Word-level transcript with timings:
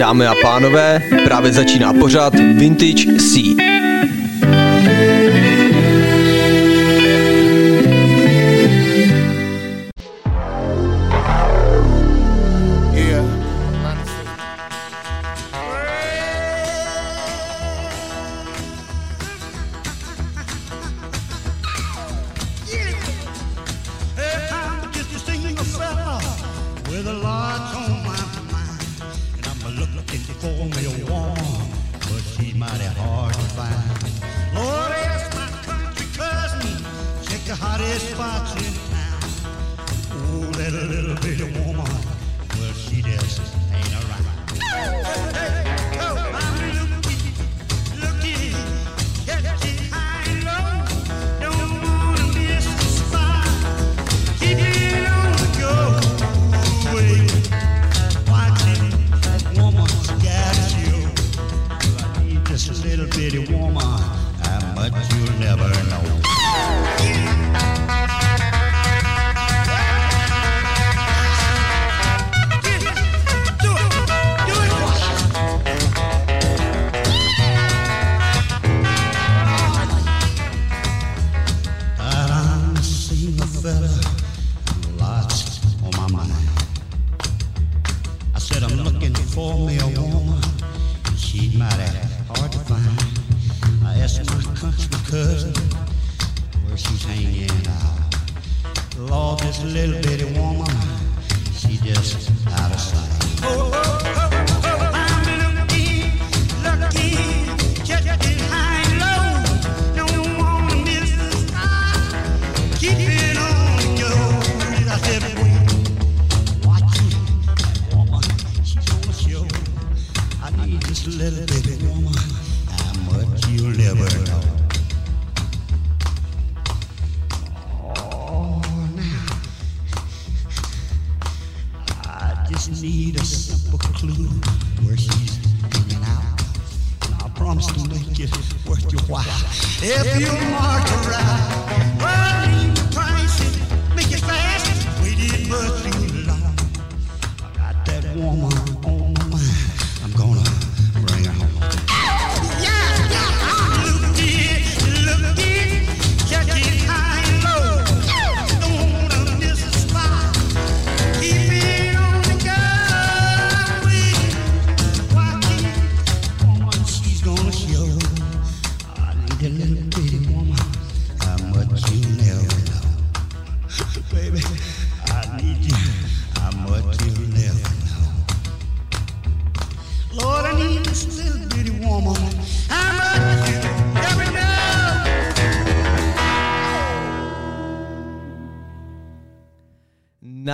Dámy 0.00 0.26
a 0.26 0.34
pánové, 0.42 1.02
právě 1.24 1.52
začíná 1.52 1.92
pořád 1.92 2.34
Vintage 2.34 3.04
C. 3.18 3.56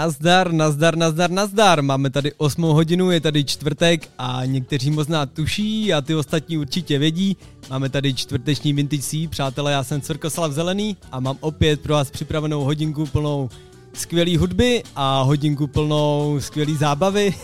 Nazdar, 0.06 0.52
nazdar, 0.52 0.96
nazdar, 0.96 1.30
nazdar. 1.30 1.82
Máme 1.82 2.10
tady 2.10 2.32
8 2.36 2.62
hodinu, 2.62 3.10
je 3.10 3.20
tady 3.20 3.44
čtvrtek 3.44 4.08
a 4.18 4.44
někteří 4.44 4.90
možná 4.90 5.26
tuší 5.26 5.92
a 5.92 6.00
ty 6.00 6.14
ostatní 6.14 6.58
určitě 6.58 6.98
vědí. 6.98 7.36
Máme 7.70 7.88
tady 7.88 8.14
čtvrteční 8.14 8.72
Vintage 8.72 9.02
C, 9.02 9.28
přátelé, 9.28 9.72
já 9.72 9.84
jsem 9.84 10.00
Cvrkoslav 10.00 10.52
Zelený 10.52 10.96
a 11.12 11.20
mám 11.20 11.36
opět 11.40 11.80
pro 11.80 11.94
vás 11.94 12.10
připravenou 12.10 12.64
hodinku 12.64 13.06
plnou 13.06 13.50
skvělý 13.94 14.36
hudby 14.36 14.82
a 14.96 15.22
hodinku 15.22 15.66
plnou 15.66 16.36
skvělý 16.40 16.76
zábavy, 16.76 17.34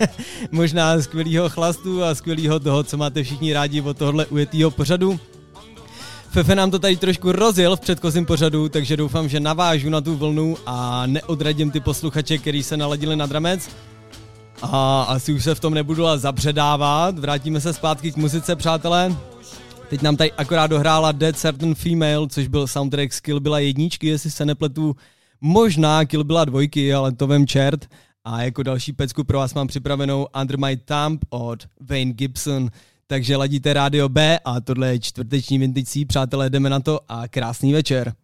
možná 0.50 1.02
skvělýho 1.02 1.48
chlastu 1.48 2.04
a 2.04 2.14
skvělýho 2.14 2.60
toho, 2.60 2.82
co 2.82 2.96
máte 2.96 3.22
všichni 3.22 3.52
rádi 3.52 3.80
od 3.80 3.98
tohohle 3.98 4.26
ujetýho 4.26 4.70
pořadu. 4.70 5.20
Fefe 6.36 6.54
nám 6.54 6.70
to 6.70 6.78
tady 6.78 6.96
trošku 6.96 7.32
rozjel 7.32 7.76
v 7.76 7.80
předchozím 7.80 8.26
pořadu, 8.26 8.68
takže 8.68 8.96
doufám, 8.96 9.28
že 9.28 9.40
navážu 9.40 9.90
na 9.90 10.00
tu 10.00 10.16
vlnu 10.16 10.56
a 10.66 11.06
neodradím 11.06 11.70
ty 11.70 11.80
posluchače, 11.80 12.38
který 12.38 12.62
se 12.62 12.76
naladili 12.76 13.16
na 13.16 13.26
dramec. 13.26 13.70
A 14.62 15.02
asi 15.02 15.32
už 15.32 15.44
se 15.44 15.54
v 15.54 15.60
tom 15.60 15.74
nebudu 15.74 16.06
ale 16.06 16.18
zabředávat. 16.18 17.18
Vrátíme 17.18 17.60
se 17.60 17.72
zpátky 17.72 18.12
k 18.12 18.16
muzice, 18.16 18.56
přátelé. 18.56 19.16
Teď 19.90 20.02
nám 20.02 20.16
tady 20.16 20.32
akorát 20.32 20.66
dohrála 20.66 21.12
Dead 21.12 21.36
Certain 21.36 21.74
Female, 21.74 22.28
což 22.28 22.48
byl 22.48 22.66
soundtrack 22.66 23.12
z 23.12 23.20
Kill 23.20 23.40
Billa 23.40 23.58
jedničky, 23.58 24.06
jestli 24.06 24.30
se 24.30 24.44
nepletu. 24.44 24.96
Možná 25.40 26.04
Kill 26.04 26.24
Billa 26.24 26.44
dvojky, 26.44 26.94
ale 26.94 27.12
to 27.12 27.26
vem 27.26 27.46
čert. 27.46 27.86
A 28.24 28.42
jako 28.42 28.62
další 28.62 28.92
pecku 28.92 29.24
pro 29.24 29.38
vás 29.38 29.54
mám 29.54 29.66
připravenou 29.66 30.26
Under 30.40 30.58
My 30.58 30.76
Thumb 30.76 31.24
od 31.30 31.64
Wayne 31.80 32.12
Gibson. 32.12 32.70
Takže 33.08 33.36
ladíte 33.36 33.72
rádio 33.72 34.08
B 34.08 34.38
a 34.44 34.60
tohle 34.60 34.88
je 34.88 34.98
čtvrteční 34.98 35.58
vinticí, 35.58 36.04
přátelé, 36.04 36.50
jdeme 36.50 36.70
na 36.70 36.80
to 36.80 37.00
a 37.08 37.28
krásný 37.28 37.72
večer. 37.72 38.14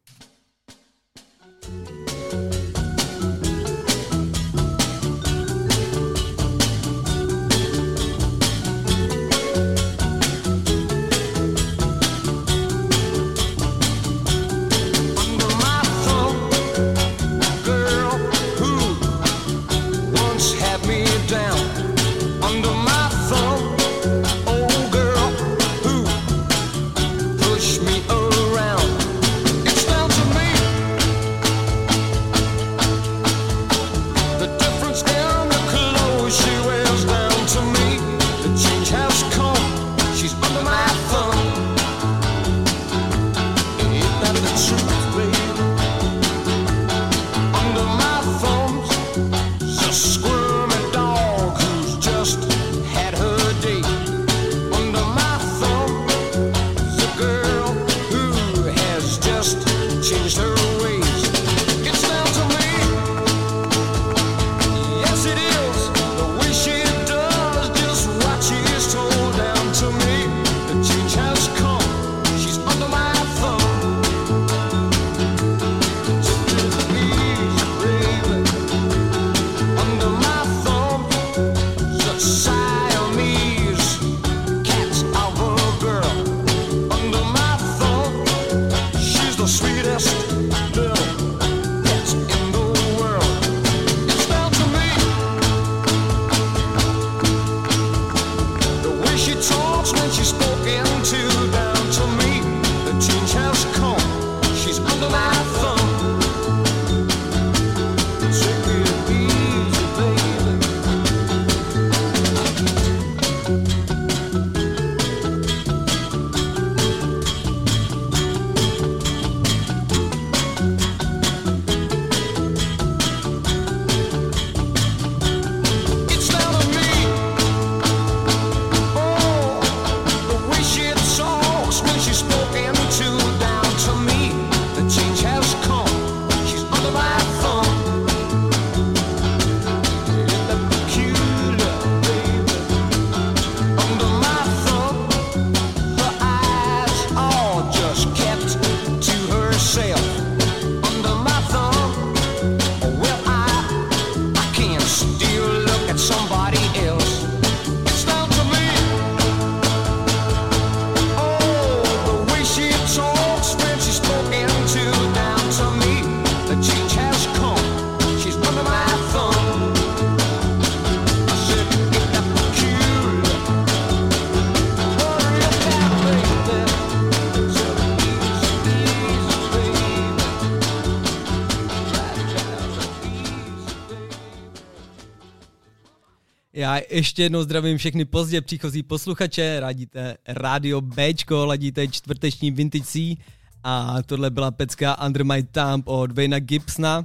Ještě 186.91 187.23
jednou 187.23 187.43
zdravím 187.43 187.79
všechny 187.79 188.05
pozdě 188.05 188.41
příchozí 188.41 188.83
posluchače, 188.83 189.61
radíte 189.61 190.17
Radio 190.29 190.81
Bčko, 190.81 191.47
ladíte 191.47 191.89
čtvrteční 191.89 192.51
Vintage 192.51 192.85
C 192.85 193.17
a 193.65 194.03
tohle 194.03 194.31
byla 194.31 194.51
pecka 194.51 195.07
Under 195.07 195.25
My 195.25 195.43
Thumb 195.43 195.89
od 195.89 196.13
Vejna 196.13 196.39
Gibsona 196.39 197.05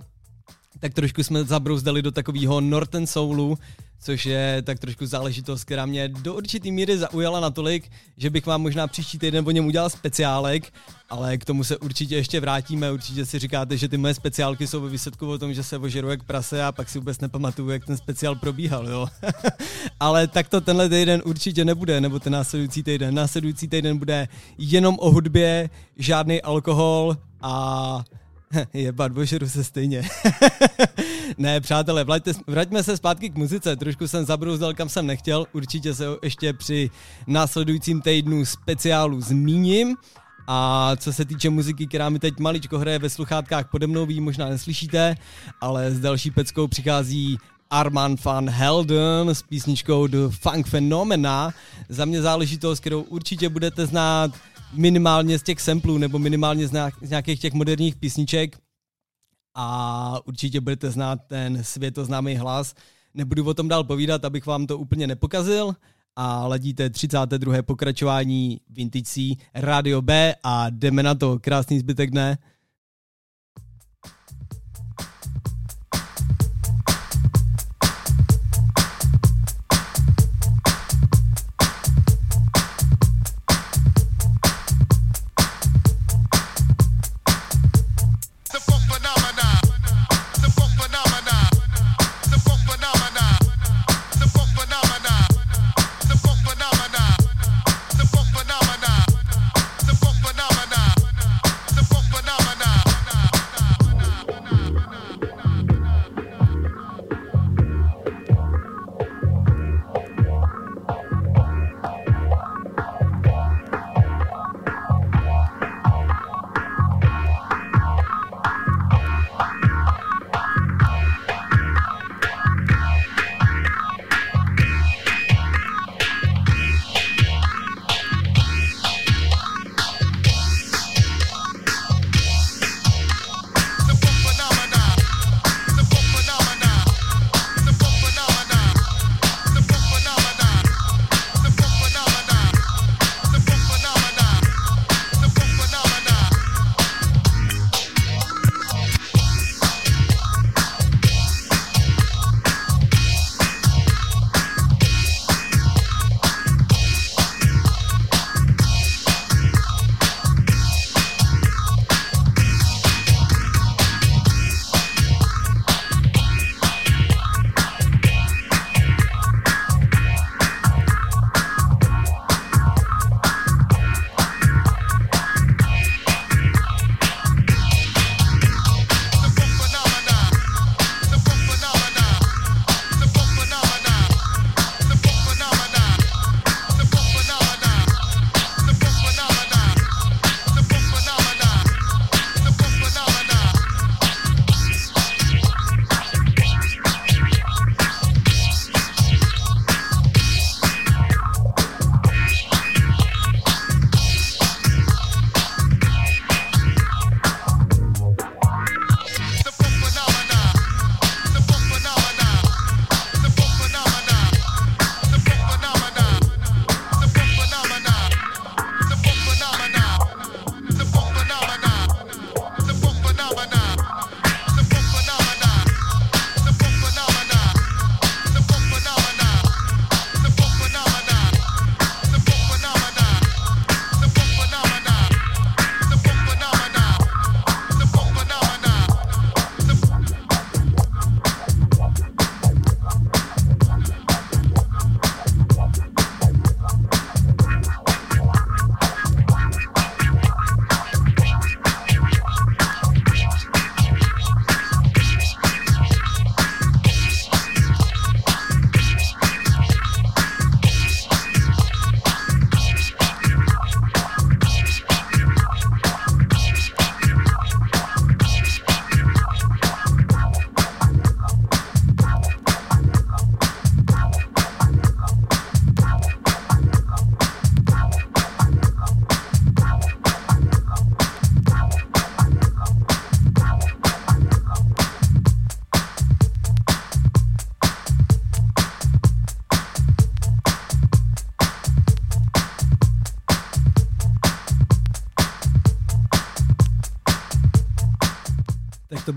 tak 0.80 0.94
trošku 0.94 1.24
jsme 1.24 1.44
zabrouzdali 1.44 2.02
do 2.02 2.12
takového 2.12 2.62
Northern 2.62 3.08
Soulu, 3.08 3.58
což 4.00 4.26
je 4.26 4.62
tak 4.66 4.80
trošku 4.80 5.06
záležitost, 5.06 5.64
která 5.64 5.86
mě 5.86 6.08
do 6.08 6.36
určitý 6.36 6.72
míry 6.72 6.98
zaujala 6.98 7.40
natolik, 7.40 7.92
že 8.18 8.30
bych 8.30 8.46
vám 8.46 8.62
možná 8.62 8.88
příští 8.88 9.20
týden 9.20 9.48
o 9.48 9.52
něm 9.52 9.66
udělal 9.66 9.90
speciálek, 9.90 10.74
ale 11.10 11.38
k 11.38 11.46
tomu 11.46 11.64
se 11.64 11.78
určitě 11.78 12.16
ještě 12.16 12.40
vrátíme, 12.40 12.92
určitě 12.92 13.26
si 13.26 13.40
říkáte, 13.40 13.78
že 13.78 13.88
ty 13.88 13.98
moje 13.98 14.14
speciálky 14.14 14.68
jsou 14.68 14.82
ve 14.82 14.90
výsledku 14.90 15.30
o 15.30 15.38
tom, 15.38 15.54
že 15.54 15.64
se 15.64 15.78
ožeru 15.78 16.10
jak 16.10 16.24
prase 16.24 16.64
a 16.64 16.72
pak 16.72 16.90
si 16.90 17.00
vůbec 17.00 17.20
nepamatuju, 17.20 17.70
jak 17.70 17.86
ten 17.86 17.98
speciál 17.98 18.36
probíhal, 18.36 18.88
jo. 18.88 19.08
ale 20.00 20.28
tak 20.28 20.50
to 20.50 20.62
tenhle 20.62 20.90
týden 20.90 21.22
určitě 21.26 21.66
nebude, 21.66 22.02
nebo 22.02 22.20
ten 22.20 22.34
následující 22.34 22.84
týden. 22.84 23.16
Následující 23.16 23.68
týden 23.68 23.98
bude 23.98 24.28
jenom 24.58 24.98
o 25.00 25.12
hudbě, 25.12 25.70
žádný 25.98 26.42
alkohol 26.42 27.18
a 27.42 28.04
Je 28.74 28.92
božeru 28.92 29.50
se 29.50 29.64
stejně. 29.64 30.04
ne, 31.38 31.62
přátelé, 31.62 32.04
vlaďte, 32.04 32.32
vraťme 32.48 32.84
se 32.84 32.98
zpátky 32.98 33.30
k 33.30 33.36
muzice. 33.36 33.76
Trošku 33.76 34.08
jsem 34.08 34.26
zabrouzdal, 34.26 34.74
kam 34.74 34.90
jsem 34.90 35.08
nechtěl. 35.08 35.46
Určitě 35.54 35.94
se 35.94 36.06
ještě 36.24 36.54
při 36.54 36.90
následujícím 37.28 38.02
týdnu 38.02 38.46
speciálu 38.46 39.22
zmíním. 39.22 39.96
A 40.50 40.92
co 40.96 41.14
se 41.14 41.26
týče 41.26 41.50
muziky, 41.50 41.88
která 41.88 42.10
mi 42.10 42.20
teď 42.20 42.40
maličko 42.40 42.80
hraje 42.80 43.00
ve 43.00 43.10
sluchátkách 43.10 43.72
pode 43.72 43.88
mnou, 43.88 44.06
vy 44.06 44.20
možná 44.20 44.50
neslyšíte, 44.50 45.16
ale 45.62 45.92
s 45.92 46.00
další 46.00 46.32
peckou 46.32 46.68
přichází 46.68 47.38
Arman 47.70 48.16
van 48.24 48.50
Helden 48.50 49.30
s 49.30 49.42
písničkou 49.42 50.08
The 50.08 50.18
Funk 50.30 50.70
Phenomena. 50.70 51.54
Za 51.90 52.06
mě 52.06 52.22
záležitost, 52.22 52.80
kterou 52.80 53.02
určitě 53.02 53.50
budete 53.50 53.86
znát, 53.86 54.32
minimálně 54.74 55.40
z 55.40 55.44
těch 55.44 55.62
samplů 55.62 55.98
nebo 55.98 56.20
minimálně 56.20 56.68
z 56.68 57.10
nějakých 57.10 57.40
těch 57.40 57.54
moderních 57.54 57.96
písniček 57.96 58.58
a 59.56 60.20
určitě 60.26 60.62
budete 60.62 60.92
znát 60.92 61.20
ten 61.28 61.64
světoznámý 61.64 62.36
hlas. 62.36 62.74
Nebudu 63.14 63.46
o 63.46 63.54
tom 63.54 63.68
dál 63.68 63.84
povídat, 63.84 64.26
abych 64.26 64.46
vám 64.46 64.68
to 64.68 64.78
úplně 64.78 65.08
nepokazil 65.08 65.76
a 66.16 66.48
ladíte 66.48 66.90
32. 66.90 67.62
pokračování 67.62 68.60
Vintage 68.70 69.04
C, 69.04 69.36
Radio 69.56 70.02
B 70.02 70.36
a 70.44 70.70
jdeme 70.70 71.04
na 71.04 71.16
to. 71.16 71.40
Krásný 71.40 71.80
zbytek 71.80 72.12
dne. 72.12 72.38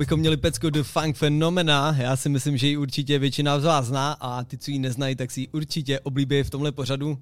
Bychom 0.00 0.20
měli 0.20 0.36
pecko 0.36 0.70
The 0.70 0.82
Funk 0.82 1.18
Phenomena. 1.18 1.96
Já 1.98 2.16
si 2.16 2.28
myslím, 2.28 2.56
že 2.56 2.66
ji 2.66 2.76
určitě 2.76 3.18
většina 3.18 3.60
z 3.60 3.64
vás 3.64 3.86
zná 3.86 4.12
a 4.20 4.44
ty, 4.44 4.58
co 4.58 4.70
ji 4.70 4.78
neznají, 4.78 5.16
tak 5.16 5.30
si 5.30 5.40
ji 5.40 5.48
určitě 5.48 6.00
oblíbí 6.00 6.42
v 6.42 6.50
tomhle 6.50 6.72
pořadu. 6.72 7.18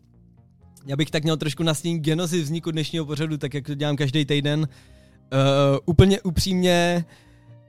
Já 0.87 0.97
bych 0.97 1.11
tak 1.11 1.23
měl 1.23 1.37
trošku 1.37 1.63
nastínit 1.63 1.99
genozy 1.99 2.43
vzniku 2.43 2.71
dnešního 2.71 3.07
pořadu, 3.07 3.37
tak 3.37 3.55
jak 3.55 3.67
to 3.67 3.75
dělám 3.75 3.97
každý 3.97 4.25
týden. 4.25 4.61
Uh, 4.61 5.79
úplně 5.87 6.21
upřímně, 6.21 7.05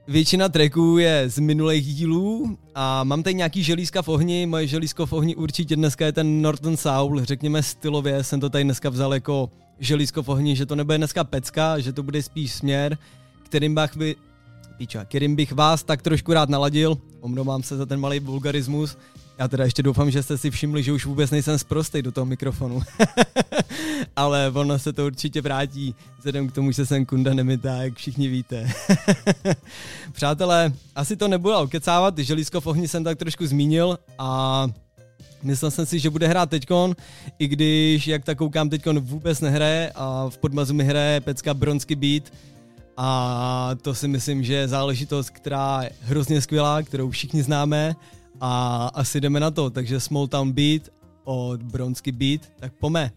většina 0.08 0.48
tracků 0.48 0.98
je 0.98 1.24
z 1.26 1.38
minulých 1.38 1.86
dílů 1.86 2.58
a 2.74 3.04
mám 3.04 3.22
tady 3.22 3.34
nějaký 3.34 3.62
želízka 3.62 4.02
v 4.02 4.08
ohni, 4.08 4.46
moje 4.46 4.66
želízko 4.66 5.06
v 5.06 5.12
ohni 5.12 5.36
určitě 5.36 5.76
dneska 5.76 6.06
je 6.06 6.12
ten 6.12 6.42
Norton 6.42 6.76
Soul, 6.76 7.24
řekněme 7.24 7.62
stylově, 7.62 8.24
jsem 8.24 8.40
to 8.40 8.50
tady 8.50 8.64
dneska 8.64 8.88
vzal 8.90 9.14
jako 9.14 9.50
želízko 9.78 10.22
v 10.22 10.28
ohni, 10.28 10.56
že 10.56 10.66
to 10.66 10.76
nebude 10.76 10.98
dneska 10.98 11.24
pecka, 11.24 11.78
že 11.78 11.92
to 11.92 12.02
bude 12.02 12.22
spíš 12.22 12.52
směr, 12.52 12.98
kterým 13.42 13.74
bych, 13.74 13.96
vy, 13.96 14.16
píča, 14.80 15.04
kterým 15.04 15.36
bych 15.36 15.52
vás 15.52 15.82
tak 15.82 16.02
trošku 16.02 16.32
rád 16.32 16.48
naladil, 16.48 16.98
omlouvám 17.20 17.62
se 17.62 17.76
za 17.76 17.86
ten 17.86 18.00
malý 18.00 18.20
vulgarismus, 18.20 18.96
já 19.38 19.48
teda 19.48 19.64
ještě 19.64 19.82
doufám, 19.82 20.10
že 20.10 20.22
jste 20.22 20.38
si 20.38 20.50
všimli, 20.50 20.82
že 20.82 20.92
už 20.92 21.06
vůbec 21.06 21.30
nejsem 21.30 21.58
zprostej 21.58 22.02
do 22.02 22.12
toho 22.12 22.24
mikrofonu. 22.24 22.82
Ale 24.16 24.50
ono 24.54 24.78
se 24.78 24.92
to 24.92 25.06
určitě 25.06 25.40
vrátí, 25.40 25.94
vzhledem 26.18 26.48
k 26.48 26.52
tomu, 26.52 26.72
že 26.72 26.86
jsem 26.86 27.06
kunda 27.06 27.34
nemitá, 27.34 27.82
jak 27.82 27.94
všichni 27.94 28.28
víte. 28.28 28.72
Přátelé, 30.12 30.72
asi 30.94 31.16
to 31.16 31.28
nebude 31.28 31.56
okecávat, 31.56 32.18
želízko 32.18 32.60
v 32.60 32.66
ohni 32.66 32.88
jsem 32.88 33.04
tak 33.04 33.18
trošku 33.18 33.46
zmínil 33.46 33.98
a 34.18 34.68
Myslel 35.42 35.70
jsem 35.70 35.86
si, 35.86 35.98
že 35.98 36.10
bude 36.10 36.28
hrát 36.28 36.50
teďkon, 36.50 36.96
i 37.38 37.48
když, 37.48 38.06
jak 38.06 38.24
tak 38.24 38.38
koukám, 38.38 38.68
teďkon 38.68 39.00
vůbec 39.00 39.40
nehraje 39.40 39.92
a 39.94 40.28
v 40.28 40.38
podmazu 40.38 40.74
mi 40.74 40.84
hraje 40.84 41.20
pecka 41.20 41.54
Bronsky 41.54 41.94
Beat 41.94 42.32
a 42.96 43.70
to 43.82 43.94
si 43.94 44.08
myslím, 44.08 44.44
že 44.44 44.54
je 44.54 44.68
záležitost, 44.68 45.30
která 45.30 45.82
je 45.82 45.90
hrozně 46.00 46.40
skvělá, 46.40 46.82
kterou 46.82 47.10
všichni 47.10 47.42
známe 47.42 47.96
a 48.40 48.86
asi 48.94 49.20
jdeme 49.20 49.40
na 49.40 49.50
to, 49.50 49.70
takže 49.70 50.00
Small 50.00 50.26
Town 50.26 50.52
Beat 50.52 50.82
od 51.24 51.62
Bronsky 51.62 52.12
Beat, 52.12 52.40
tak 52.60 52.72
pome. 52.72 53.10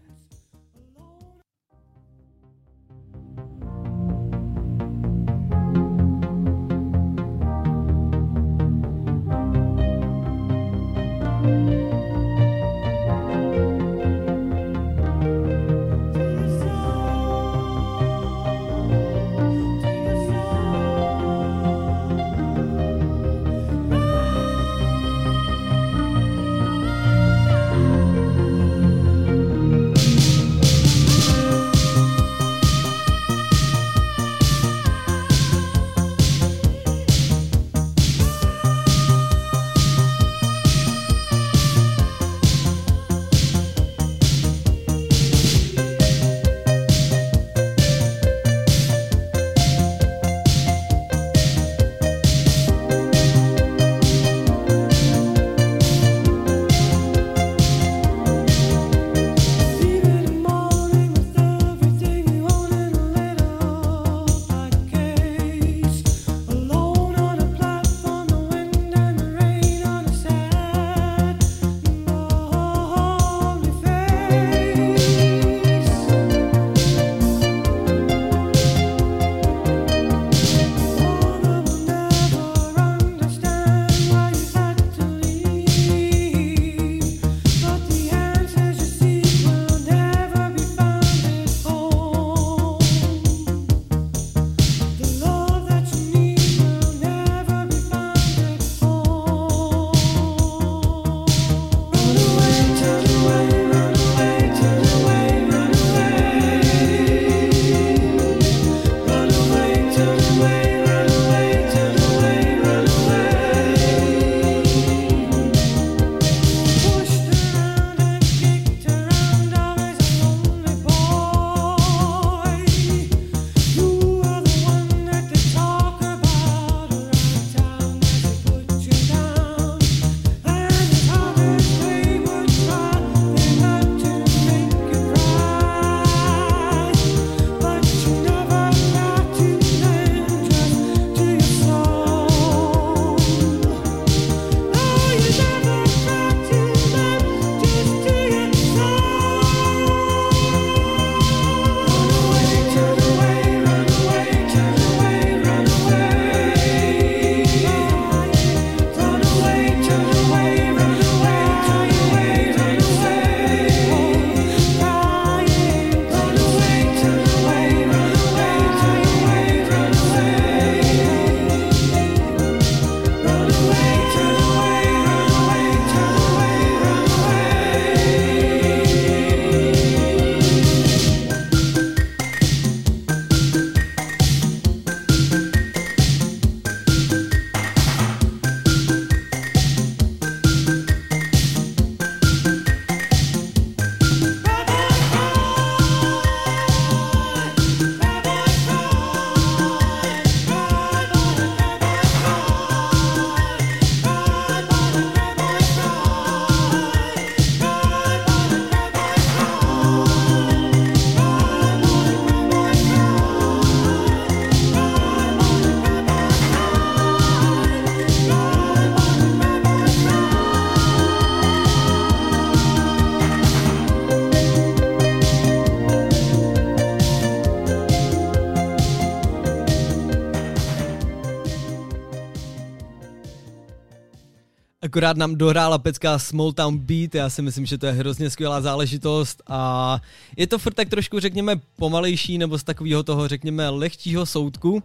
Akorát 235.04 235.16
nám 235.16 235.36
dohrála 235.36 235.78
pecka 235.78 236.18
Small 236.18 236.52
Town 236.52 236.78
Beat, 236.78 237.14
já 237.14 237.30
si 237.30 237.42
myslím, 237.42 237.66
že 237.66 237.78
to 237.78 237.86
je 237.86 237.92
hrozně 237.92 238.30
skvělá 238.30 238.60
záležitost 238.60 239.42
a 239.46 240.00
je 240.36 240.46
to 240.46 240.58
furt 240.58 240.74
tak 240.74 240.88
trošku, 240.88 241.20
řekněme, 241.20 241.60
pomalejší 241.76 242.38
nebo 242.38 242.58
z 242.58 242.62
takového 242.62 243.02
toho, 243.02 243.28
řekněme, 243.28 243.68
lehčího 243.68 244.26
soudku. 244.26 244.82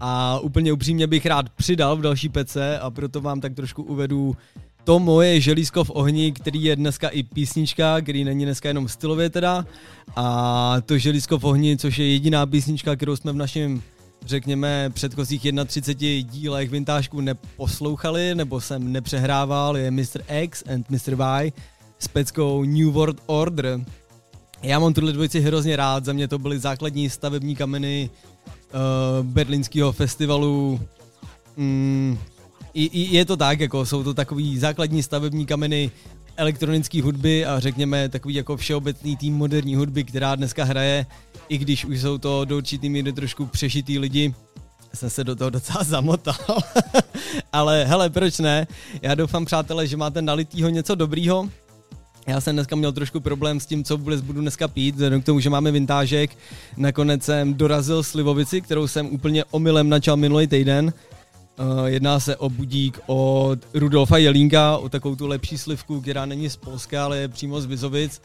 A 0.00 0.38
úplně 0.38 0.72
upřímně 0.72 1.06
bych 1.06 1.26
rád 1.26 1.48
přidal 1.48 1.96
v 1.96 2.00
další 2.00 2.28
pece 2.28 2.78
a 2.78 2.90
proto 2.90 3.20
vám 3.20 3.40
tak 3.40 3.54
trošku 3.54 3.82
uvedu 3.82 4.36
to 4.84 4.98
moje 4.98 5.40
želízko 5.40 5.84
v 5.84 5.90
ohni, 5.94 6.32
který 6.32 6.64
je 6.64 6.76
dneska 6.76 7.08
i 7.08 7.22
písnička, 7.22 8.00
který 8.00 8.24
není 8.24 8.44
dneska 8.44 8.68
jenom 8.68 8.88
stylově 8.88 9.30
teda. 9.30 9.66
A 10.16 10.76
to 10.86 10.98
želízko 10.98 11.38
v 11.38 11.44
ohni, 11.44 11.76
což 11.76 11.98
je 11.98 12.12
jediná 12.12 12.46
písnička, 12.46 12.96
kterou 12.96 13.16
jsme 13.16 13.32
v 13.32 13.36
našem 13.36 13.82
řekněme, 14.26 14.90
předchozích 14.90 15.46
31 15.66 16.30
dílech 16.32 16.70
vintážku 16.70 17.20
neposlouchali, 17.20 18.34
nebo 18.34 18.60
jsem 18.60 18.92
nepřehrával, 18.92 19.76
je 19.76 19.90
Mr. 19.90 20.22
X 20.42 20.64
and 20.74 20.90
Mr. 20.90 21.16
Y 21.42 21.52
s 21.98 22.08
peckou 22.08 22.64
New 22.64 22.90
World 22.90 23.20
Order. 23.26 23.80
Já 24.62 24.78
mám 24.78 24.94
tuhle 24.94 25.12
dvojici 25.12 25.40
hrozně 25.40 25.76
rád, 25.76 26.04
za 26.04 26.12
mě 26.12 26.28
to 26.28 26.38
byly 26.38 26.58
základní 26.58 27.10
stavební 27.10 27.56
kameny 27.56 28.10
uh, 28.10 29.26
berlínského 29.26 29.92
festivalu. 29.92 30.80
Mm, 31.56 32.18
i, 32.74 32.84
i, 32.84 33.16
je 33.16 33.24
to 33.24 33.36
tak, 33.36 33.60
jako 33.60 33.86
jsou 33.86 34.04
to 34.04 34.14
takový 34.14 34.58
základní 34.58 35.02
stavební 35.02 35.46
kameny 35.46 35.90
elektronické 36.36 37.02
hudby 37.02 37.46
a 37.46 37.60
řekněme 37.60 38.08
takový 38.08 38.34
jako 38.34 38.56
všeobecný 38.56 39.16
tým 39.16 39.34
moderní 39.34 39.76
hudby, 39.76 40.04
která 40.04 40.34
dneska 40.34 40.64
hraje, 40.64 41.06
i 41.48 41.58
když 41.58 41.84
už 41.84 42.00
jsou 42.00 42.18
to 42.18 42.44
do 42.44 42.56
určitý 42.56 42.88
míry 42.88 43.12
trošku 43.12 43.46
přešitý 43.46 43.98
lidi, 43.98 44.34
jsem 44.94 45.10
se 45.10 45.24
do 45.24 45.36
toho 45.36 45.50
docela 45.50 45.84
zamotal. 45.84 46.34
Ale 47.52 47.84
hele, 47.84 48.10
proč 48.10 48.38
ne? 48.38 48.66
Já 49.02 49.14
doufám, 49.14 49.44
přátelé, 49.44 49.86
že 49.86 49.96
máte 49.96 50.22
nalitýho 50.22 50.68
něco 50.68 50.94
dobrýho. 50.94 51.50
Já 52.26 52.40
jsem 52.40 52.56
dneska 52.56 52.76
měl 52.76 52.92
trošku 52.92 53.20
problém 53.20 53.60
s 53.60 53.66
tím, 53.66 53.84
co 53.84 53.96
vůbec 53.96 54.20
budu 54.20 54.40
dneska 54.40 54.68
pít, 54.68 54.94
vzhledem 54.94 55.22
k 55.22 55.24
tomu, 55.24 55.40
že 55.40 55.50
máme 55.50 55.70
vintážek. 55.70 56.30
Nakonec 56.76 57.22
jsem 57.22 57.54
dorazil 57.54 58.02
slivovici, 58.02 58.60
kterou 58.60 58.86
jsem 58.86 59.06
úplně 59.06 59.44
omylem 59.44 59.88
načal 59.88 60.16
minulý 60.16 60.46
týden 60.46 60.92
Uh, 61.58 61.84
jedná 61.84 62.20
se 62.20 62.36
o 62.36 62.50
budík 62.50 63.00
od 63.06 63.58
Rudolfa 63.74 64.16
Jelínka, 64.16 64.76
o 64.76 64.88
takovou 64.88 65.16
tu 65.16 65.26
lepší 65.26 65.58
slivku, 65.58 66.00
která 66.00 66.26
není 66.26 66.50
z 66.50 66.56
Polska, 66.56 67.04
ale 67.04 67.18
je 67.18 67.28
přímo 67.28 67.60
z 67.60 67.66
Vizovic. 67.66 68.22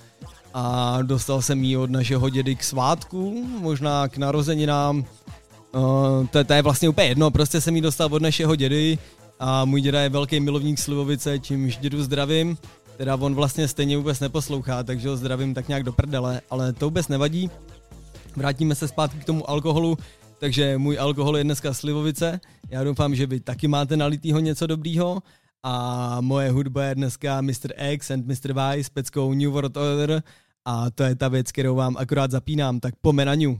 A 0.54 0.98
dostal 1.02 1.42
jsem 1.42 1.64
ji 1.64 1.78
od 1.78 1.90
našeho 1.90 2.30
dědy 2.30 2.56
k 2.56 2.64
svátku, 2.64 3.48
možná 3.60 4.08
k 4.08 4.18
narozeninám. 4.18 4.98
Uh, 5.76 6.28
to, 6.28 6.44
to 6.44 6.54
je 6.54 6.62
vlastně 6.62 6.90
úplně 6.90 7.08
jedno, 7.08 7.32
prostě 7.32 7.62
jsem 7.62 7.76
ji 7.76 7.82
dostal 7.82 8.10
od 8.12 8.22
našeho 8.22 8.56
dědy 8.56 8.98
a 9.40 9.66
můj 9.66 9.82
děda 9.82 10.02
je 10.02 10.10
velký 10.10 10.40
milovník 10.40 10.80
Slivovice, 10.80 11.40
čímž 11.40 11.78
dědu 11.78 12.04
zdravím. 12.04 12.58
Teda 12.98 13.16
on 13.16 13.36
vlastně 13.36 13.68
stejně 13.68 13.98
vůbec 13.98 14.20
neposlouchá, 14.20 14.84
takže 14.84 15.10
ho 15.10 15.18
zdravím 15.18 15.54
tak 15.54 15.68
nějak 15.68 15.84
do 15.84 15.94
prdele, 15.94 16.42
ale 16.50 16.74
to 16.74 16.86
vůbec 16.86 17.08
nevadí. 17.08 17.52
Vrátíme 18.36 18.76
se 18.76 18.88
zpátky 18.88 19.20
k 19.20 19.26
tomu 19.26 19.50
alkoholu. 19.50 19.98
Takže 20.40 20.78
můj 20.78 21.00
alkohol 21.00 21.38
je 21.38 21.44
dneska 21.44 21.74
slivovice. 21.74 22.40
Já 22.70 22.84
doufám, 22.84 23.16
že 23.16 23.26
vy 23.26 23.40
taky 23.40 23.68
máte 23.68 23.98
nalitýho 23.98 24.40
něco 24.40 24.68
dobrýho. 24.68 25.20
A 25.64 26.18
moje 26.22 26.50
hudba 26.50 26.84
je 26.84 26.96
dneska 26.96 27.42
Mr. 27.42 27.74
X 27.78 28.12
and 28.12 28.26
Mr. 28.26 28.52
Y 28.76 28.84
s 28.84 28.90
peckou 28.90 29.34
New 29.34 29.52
World 29.52 29.78
Order. 29.78 30.24
A 30.66 30.90
to 30.90 31.04
je 31.04 31.16
ta 31.16 31.28
věc, 31.28 31.52
kterou 31.52 31.76
vám 31.76 31.98
akorát 31.98 32.32
zapínám, 32.32 32.80
tak 32.80 32.94
po 33.02 33.14
menaniu. 33.14 33.60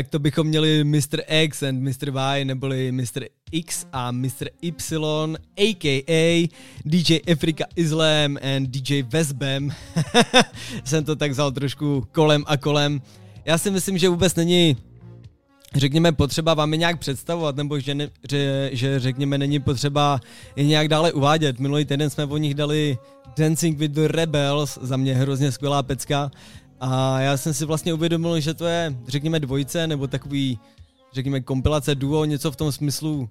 Tak 0.00 0.08
to 0.08 0.18
bychom 0.18 0.46
měli 0.46 0.84
Mr. 0.84 1.20
X 1.28 1.62
and 1.62 1.80
Mr. 1.80 2.08
Y, 2.08 2.44
neboli 2.44 2.92
Mr. 2.92 3.24
X 3.52 3.86
a 3.92 4.12
Mr. 4.12 4.48
Y, 4.62 5.36
a.k.a. 5.56 6.48
DJ 6.84 7.18
Africa 7.32 7.64
Islam 7.76 8.38
and 8.56 8.68
DJ 8.68 9.02
Vesbem. 9.02 9.70
Jsem 10.84 11.04
to 11.04 11.16
tak 11.16 11.30
vzal 11.30 11.52
trošku 11.52 12.06
kolem 12.12 12.44
a 12.46 12.56
kolem. 12.56 13.00
Já 13.44 13.58
si 13.58 13.70
myslím, 13.70 13.98
že 13.98 14.08
vůbec 14.08 14.34
není 14.34 14.76
řekněme, 15.76 16.12
potřeba 16.12 16.54
vám 16.54 16.72
je 16.72 16.78
nějak 16.78 16.98
představovat, 16.98 17.56
nebo 17.56 17.80
že, 17.80 17.94
ne, 17.94 18.08
že, 18.30 18.70
že 18.72 19.00
řekněme, 19.00 19.38
není 19.38 19.60
potřeba 19.60 20.20
je 20.56 20.66
nějak 20.66 20.88
dále 20.88 21.12
uvádět. 21.12 21.58
Minulý 21.58 21.84
týden 21.84 22.10
jsme 22.10 22.24
o 22.24 22.36
nich 22.36 22.54
dali 22.54 22.98
Dancing 23.38 23.78
with 23.78 23.92
the 23.92 24.08
Rebels, 24.08 24.78
za 24.82 24.96
mě 24.96 25.14
hrozně 25.14 25.52
skvělá 25.52 25.82
pecka. 25.82 26.30
A 26.80 27.20
já 27.20 27.36
jsem 27.36 27.54
si 27.54 27.64
vlastně 27.64 27.94
uvědomil, 27.94 28.40
že 28.40 28.54
to 28.54 28.66
je, 28.66 28.96
řekněme, 29.08 29.40
dvojice, 29.40 29.86
nebo 29.86 30.06
takový, 30.06 30.58
řekněme, 31.12 31.40
kompilace, 31.40 31.94
duo, 31.94 32.24
něco 32.24 32.50
v 32.50 32.56
tom 32.56 32.72
smyslu 32.72 33.28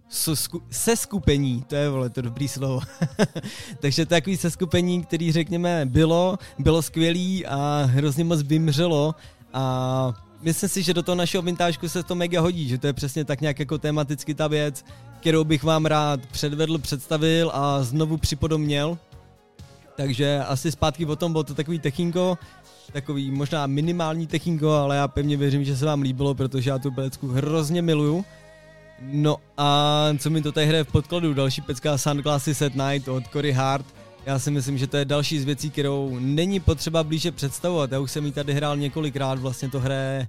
seskupení, 0.69 1.63
to 1.67 1.75
je, 1.75 1.89
vole, 1.89 2.09
to 2.09 2.21
dobrý 2.21 2.47
slovo. 2.47 2.79
Takže 3.79 4.05
takový 4.05 4.37
seskupení, 4.37 5.03
který, 5.03 5.31
řekněme, 5.31 5.85
bylo, 5.85 6.37
bylo 6.59 6.81
skvělý 6.81 7.45
a 7.45 7.83
hrozně 7.85 8.23
moc 8.23 8.41
vymřelo 8.41 9.15
a 9.53 10.13
myslím 10.41 10.69
si, 10.69 10.83
že 10.83 10.93
do 10.93 11.03
toho 11.03 11.15
našeho 11.15 11.41
vintážku 11.41 11.89
se 11.89 12.03
to 12.03 12.15
mega 12.15 12.41
hodí, 12.41 12.67
že 12.67 12.77
to 12.77 12.87
je 12.87 12.93
přesně 12.93 13.25
tak 13.25 13.41
nějak 13.41 13.59
jako 13.59 13.77
tematicky 13.77 14.33
ta 14.33 14.47
věc, 14.47 14.85
kterou 15.19 15.43
bych 15.43 15.63
vám 15.63 15.85
rád 15.85 16.25
předvedl, 16.25 16.77
představil 16.77 17.51
a 17.53 17.83
znovu 17.83 18.17
připodobněl. 18.17 18.97
Takže 19.97 20.43
asi 20.47 20.71
zpátky 20.71 21.05
o 21.05 21.15
tom 21.15 21.31
bylo 21.31 21.43
to 21.43 21.53
takový 21.55 21.79
techinko, 21.79 22.37
takový 22.91 23.31
možná 23.31 23.67
minimální 23.67 24.27
techinko, 24.27 24.71
ale 24.71 24.95
já 24.95 25.07
pevně 25.07 25.37
věřím, 25.37 25.63
že 25.63 25.77
se 25.77 25.85
vám 25.85 26.01
líbilo, 26.01 26.35
protože 26.35 26.69
já 26.69 26.79
tu 26.79 26.91
pelecku 26.91 27.27
hrozně 27.27 27.81
miluju. 27.81 28.25
No 29.01 29.37
a 29.57 30.09
co 30.17 30.29
mi 30.29 30.41
to 30.41 30.51
tady 30.51 30.67
hraje 30.67 30.83
v 30.83 30.91
podkladu, 30.91 31.33
další 31.33 31.61
pecka 31.61 31.97
Sunglasses 31.97 32.61
at 32.61 32.75
Night 32.75 33.07
od 33.07 33.27
Cory 33.27 33.51
Hart. 33.51 33.85
Já 34.25 34.39
si 34.39 34.51
myslím, 34.51 34.77
že 34.77 34.87
to 34.87 34.97
je 34.97 35.05
další 35.05 35.39
z 35.39 35.45
věcí, 35.45 35.69
kterou 35.69 36.19
není 36.19 36.59
potřeba 36.59 37.03
blíže 37.03 37.31
představovat. 37.31 37.91
Já 37.91 37.99
už 37.99 38.11
jsem 38.11 38.25
ji 38.25 38.31
tady 38.31 38.53
hrál 38.53 38.77
několikrát, 38.77 39.39
vlastně 39.39 39.69
to 39.69 39.79
hraje 39.79 40.27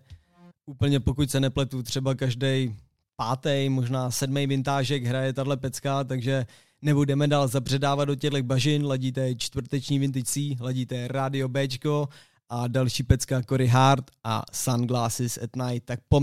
úplně 0.67 1.01
pokud 1.01 1.31
se 1.31 1.41
nepletu, 1.41 1.83
třeba 1.83 2.15
každý 2.15 2.75
pátý, 3.17 3.69
možná 3.69 4.11
sedmý 4.11 4.47
vintážek 4.47 5.05
hraje 5.05 5.33
tahle 5.33 5.57
pecka, 5.57 6.05
takže 6.05 6.47
nebudeme 6.83 7.29
dál 7.29 7.49
zapředávat 7.49 8.09
do 8.09 8.15
těchto 8.15 8.43
bažin, 8.43 8.87
ladíte 8.87 9.35
čtvrteční 9.35 9.99
vintage 9.99 10.25
C, 10.25 10.41
ladíte 10.61 11.09
Radio 11.09 11.49
Bčko 11.49 12.09
a 12.51 12.69
další 12.69 13.03
pecka 13.03 13.43
Cory 13.43 13.67
Hart 13.67 14.05
a 14.25 14.43
Sunglasses 14.53 15.39
at 15.39 15.57
Night. 15.57 15.85
Tak 15.85 16.01
po. 16.09 16.21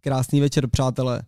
Krásný 0.00 0.40
večer, 0.40 0.66
přátelé. 0.66 1.22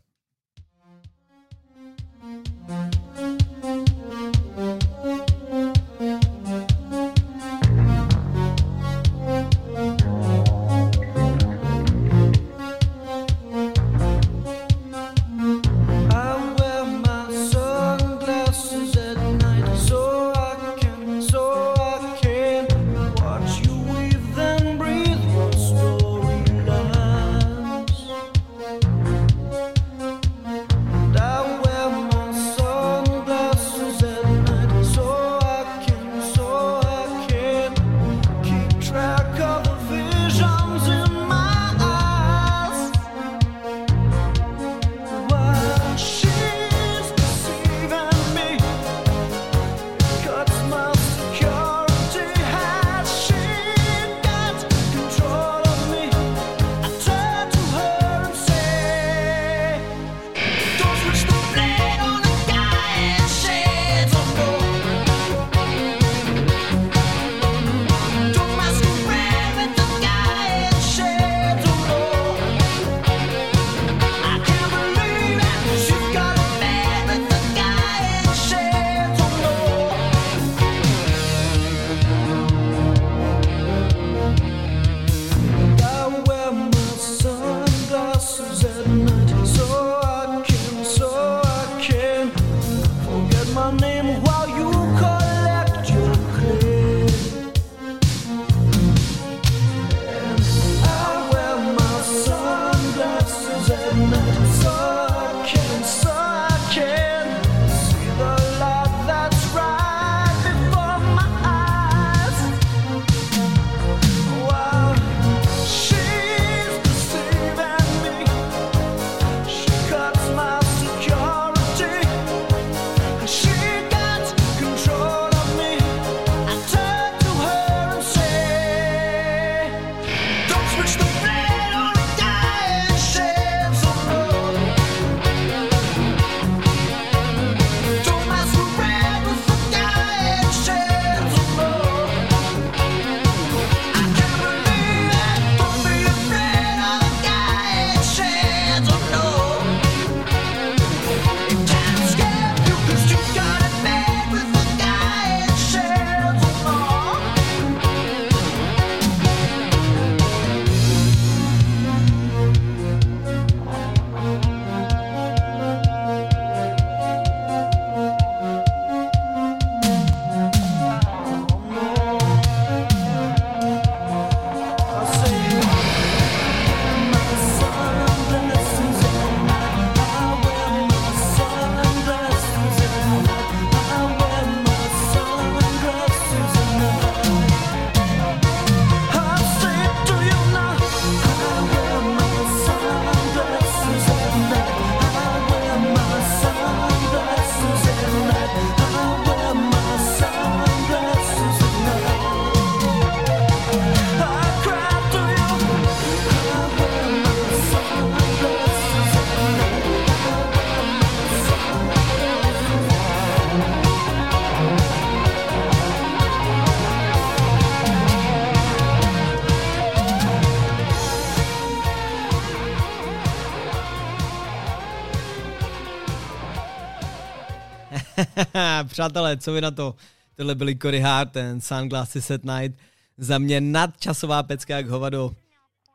Přátelé, 228.85 229.37
co 229.37 229.53
vy 229.53 229.61
na 229.61 229.71
to? 229.71 229.95
Tohle 230.37 230.55
byli 230.55 230.79
Cory 230.79 231.01
Hart, 231.01 231.33
ten 231.33 231.61
Sunglasses 231.61 232.31
at 232.31 232.45
Night. 232.45 232.79
Za 233.19 233.39
mě 233.39 233.61
nadčasová 233.61 234.43
pecka 234.43 234.77
jak 234.77 234.89
hovado. 234.89 235.33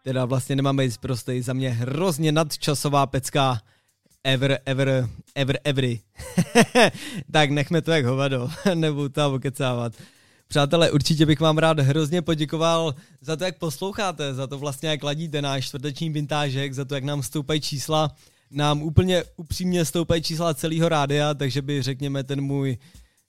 Teda 0.04 0.26
vlastně 0.26 0.56
nemám 0.56 0.78
být 0.78 0.98
prostý, 0.98 1.42
za 1.42 1.54
mě 1.54 1.70
hrozně 1.70 2.32
nadčasová 2.32 3.06
pecka. 3.06 3.62
Ever, 4.24 4.60
ever, 4.66 5.10
ever, 5.36 5.60
every. 5.64 6.00
tak 7.32 7.50
nechme 7.50 7.82
to 7.82 7.92
jak 7.92 8.06
hovado, 8.06 8.50
nebudu 8.74 9.10
to 9.10 9.34
okecávat. 9.34 9.94
Přátelé, 10.48 10.92
určitě 10.92 11.26
bych 11.26 11.40
vám 11.40 11.58
rád 11.58 11.80
hrozně 11.80 12.22
poděkoval 12.22 12.96
za 13.22 13.36
to, 13.36 13.44
jak 13.44 13.58
posloucháte, 13.58 14.34
za 14.34 14.48
to 14.48 14.58
vlastně, 14.58 14.90
jak 14.90 15.04
ladíte 15.04 15.42
náš 15.42 15.66
čtvrteční 15.66 16.10
vintážek, 16.10 16.74
za 16.74 16.86
to, 16.86 16.96
jak 16.96 17.04
nám 17.04 17.24
stoupají 17.24 17.62
čísla. 17.62 18.16
Nám 18.52 18.82
úplně 18.82 19.24
upřímně 19.36 19.86
stoupají 19.86 20.22
čísla 20.22 20.54
celého 20.54 20.90
rádia, 20.90 21.34
takže 21.34 21.62
by 21.62 21.82
řekněme 21.82 22.24
ten 22.24 22.42
můj 22.42 22.78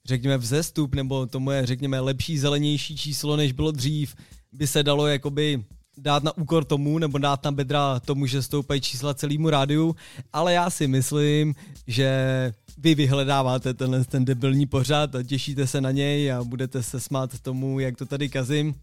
řekněme 0.05 0.37
vzestup, 0.37 0.95
nebo 0.95 1.25
to 1.25 1.39
moje, 1.39 1.65
řekněme, 1.65 1.99
lepší, 1.99 2.37
zelenější 2.37 2.97
číslo, 2.97 3.35
než 3.35 3.51
bylo 3.51 3.71
dřív, 3.71 4.15
by 4.51 4.67
se 4.67 4.83
dalo 4.83 5.07
jakoby 5.07 5.63
dát 5.97 6.23
na 6.23 6.37
úkor 6.37 6.65
tomu, 6.65 6.99
nebo 6.99 7.17
dát 7.17 7.43
na 7.43 7.51
bedra 7.51 7.99
tomu, 7.99 8.25
že 8.25 8.41
stoupají 8.41 8.81
čísla 8.81 9.13
celému 9.13 9.49
rádiu, 9.49 9.95
ale 10.33 10.53
já 10.53 10.69
si 10.69 10.87
myslím, 10.87 11.55
že 11.87 12.09
vy 12.77 12.95
vyhledáváte 12.95 13.73
tenhle 13.73 14.05
ten 14.05 14.25
debilní 14.25 14.65
pořad 14.65 15.15
a 15.15 15.23
těšíte 15.23 15.67
se 15.67 15.81
na 15.81 15.91
něj 15.91 16.31
a 16.31 16.43
budete 16.43 16.83
se 16.83 16.99
smát 16.99 17.39
tomu, 17.39 17.79
jak 17.79 17.97
to 17.97 18.05
tady 18.05 18.29
kazím. 18.29 18.75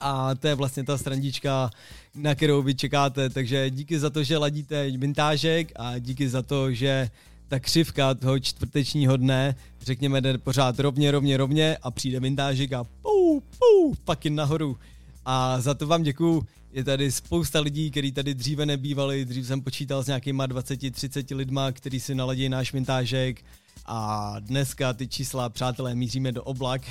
A 0.00 0.34
to 0.34 0.48
je 0.48 0.54
vlastně 0.54 0.84
ta 0.84 0.98
strandička, 0.98 1.70
na 2.14 2.34
kterou 2.34 2.62
vy 2.62 2.74
čekáte, 2.74 3.30
takže 3.30 3.70
díky 3.70 3.98
za 3.98 4.10
to, 4.10 4.22
že 4.22 4.38
ladíte 4.38 4.90
vintážek 4.90 5.72
a 5.76 5.98
díky 5.98 6.28
za 6.28 6.42
to, 6.42 6.72
že 6.72 7.10
ta 7.48 7.60
křivka 7.60 8.14
toho 8.14 8.38
čtvrtečního 8.38 9.16
dne, 9.16 9.54
řekněme, 9.82 10.20
jde 10.20 10.38
pořád 10.38 10.78
rovně, 10.78 11.10
rovně, 11.10 11.36
rovně 11.36 11.76
a 11.82 11.90
přijde 11.90 12.20
vintážek 12.20 12.72
a 12.72 12.84
pou, 13.02 13.40
pou, 13.40 13.94
fucking 14.04 14.36
nahoru. 14.36 14.78
A 15.24 15.60
za 15.60 15.74
to 15.74 15.86
vám 15.86 16.02
děkuju. 16.02 16.46
Je 16.72 16.84
tady 16.84 17.12
spousta 17.12 17.60
lidí, 17.60 17.90
kteří 17.90 18.12
tady 18.12 18.34
dříve 18.34 18.66
nebývali. 18.66 19.24
Dřív 19.24 19.46
jsem 19.46 19.60
počítal 19.60 20.04
s 20.04 20.06
nějakýma 20.06 20.46
20-30 20.46 21.36
lidma, 21.36 21.72
kteří 21.72 22.00
si 22.00 22.14
naladí 22.14 22.48
náš 22.48 22.72
vintážek. 22.72 23.44
A 23.90 24.34
dneska 24.38 24.92
ty 24.92 25.08
čísla, 25.08 25.48
přátelé, 25.48 25.94
míříme 25.94 26.32
do 26.32 26.44
oblak. 26.44 26.82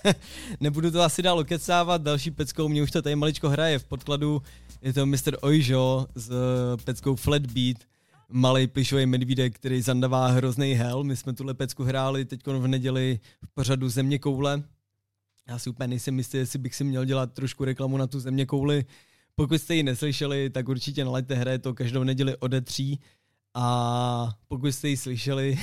Nebudu 0.60 0.90
to 0.90 1.02
asi 1.02 1.22
dál 1.22 1.38
okecávat, 1.38 2.02
další 2.02 2.30
peckou, 2.30 2.68
mě 2.68 2.82
už 2.82 2.90
to 2.90 3.02
tady 3.02 3.16
maličko 3.16 3.48
hraje 3.48 3.78
v 3.78 3.84
podkladu. 3.84 4.42
Je 4.82 4.92
to 4.92 5.06
Mr. 5.06 5.36
Oijo 5.40 6.06
s 6.14 6.30
peckou 6.84 7.16
Flatbeat 7.16 7.76
malý 8.28 8.66
plišový 8.66 9.06
medvídek, 9.06 9.54
který 9.54 9.82
zandavá 9.82 10.26
hrozný 10.26 10.72
hell. 10.72 11.04
My 11.04 11.16
jsme 11.16 11.32
tuhle 11.32 11.54
pecku 11.54 11.84
hráli 11.84 12.24
teď 12.24 12.46
v 12.46 12.66
neděli 12.66 13.20
v 13.44 13.54
pořadu 13.54 13.88
Země 13.88 14.18
koule. 14.18 14.62
Já 15.48 15.58
si 15.58 15.70
úplně 15.70 15.86
nejsem 15.86 16.18
jistý, 16.18 16.36
jestli 16.36 16.58
bych 16.58 16.74
si 16.74 16.84
měl 16.84 17.04
dělat 17.04 17.32
trošku 17.32 17.64
reklamu 17.64 17.96
na 17.96 18.06
tu 18.06 18.20
Země 18.20 18.46
kouli. 18.46 18.84
Pokud 19.34 19.54
jste 19.54 19.74
ji 19.74 19.82
neslyšeli, 19.82 20.50
tak 20.50 20.68
určitě 20.68 21.04
nalaďte 21.04 21.34
hraje 21.34 21.58
to 21.58 21.74
každou 21.74 22.04
neděli 22.04 22.36
ode 22.36 22.60
tří. 22.60 23.00
A 23.54 24.36
pokud 24.48 24.66
jste 24.66 24.88
ji 24.88 24.96
slyšeli, 24.96 25.58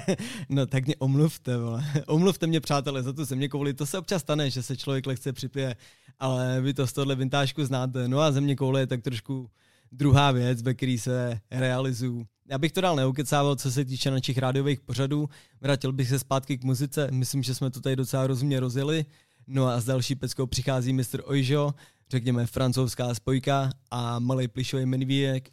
no 0.48 0.66
tak 0.66 0.86
mě 0.86 0.96
omluvte, 0.96 1.56
vole. 1.56 1.84
Omluvte 2.06 2.46
mě, 2.46 2.60
přátelé, 2.60 3.02
za 3.02 3.12
tu 3.12 3.24
země 3.24 3.48
kouli. 3.48 3.74
To 3.74 3.86
se 3.86 3.98
občas 3.98 4.22
stane, 4.22 4.50
že 4.50 4.62
se 4.62 4.76
člověk 4.76 5.06
lehce 5.06 5.32
připije, 5.32 5.76
ale 6.18 6.60
vy 6.60 6.74
to 6.74 6.86
z 6.86 6.92
tohle 6.92 7.14
vintážku 7.14 7.64
znáte. 7.64 8.08
No 8.08 8.20
a 8.20 8.32
země 8.32 8.56
koule 8.56 8.80
je 8.80 8.86
tak 8.86 9.02
trošku 9.02 9.50
druhá 9.92 10.32
věc, 10.32 10.62
ve 10.62 10.74
které 10.74 10.96
se 10.98 11.40
realizuju. 11.50 12.26
Já 12.48 12.58
bych 12.58 12.72
to 12.72 12.80
dál 12.80 12.96
neukecával, 12.96 13.56
co 13.56 13.72
se 13.72 13.84
týče 13.84 14.10
našich 14.10 14.38
rádiových 14.38 14.80
pořadů. 14.80 15.28
Vrátil 15.60 15.92
bych 15.92 16.08
se 16.08 16.18
zpátky 16.18 16.58
k 16.58 16.64
muzice. 16.64 17.08
Myslím, 17.10 17.42
že 17.42 17.54
jsme 17.54 17.70
to 17.70 17.80
tady 17.80 17.96
docela 17.96 18.26
rozumně 18.26 18.60
rozjeli. 18.60 19.04
No 19.46 19.66
a 19.66 19.80
s 19.80 19.84
další 19.84 20.14
peckou 20.14 20.46
přichází 20.46 20.92
Mr. 20.92 21.20
Oijo, 21.24 21.74
řekněme 22.10 22.46
francouzská 22.46 23.14
spojka 23.14 23.70
a 23.90 24.18
malý 24.18 24.48
plišový 24.48 24.86
medvídek 24.86 25.50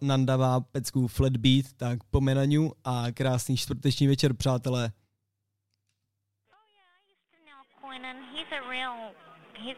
nandavá 0.00 0.60
pecku 0.60 1.08
Flat 1.08 1.36
Beat, 1.36 1.72
tak 1.76 2.04
pomenaniu 2.10 2.72
a 2.84 3.04
krásný 3.14 3.56
čtvrteční 3.56 4.06
večer, 4.06 4.34
přátelé. 4.34 4.92
Oh, 8.84 9.12
he's 9.64 9.76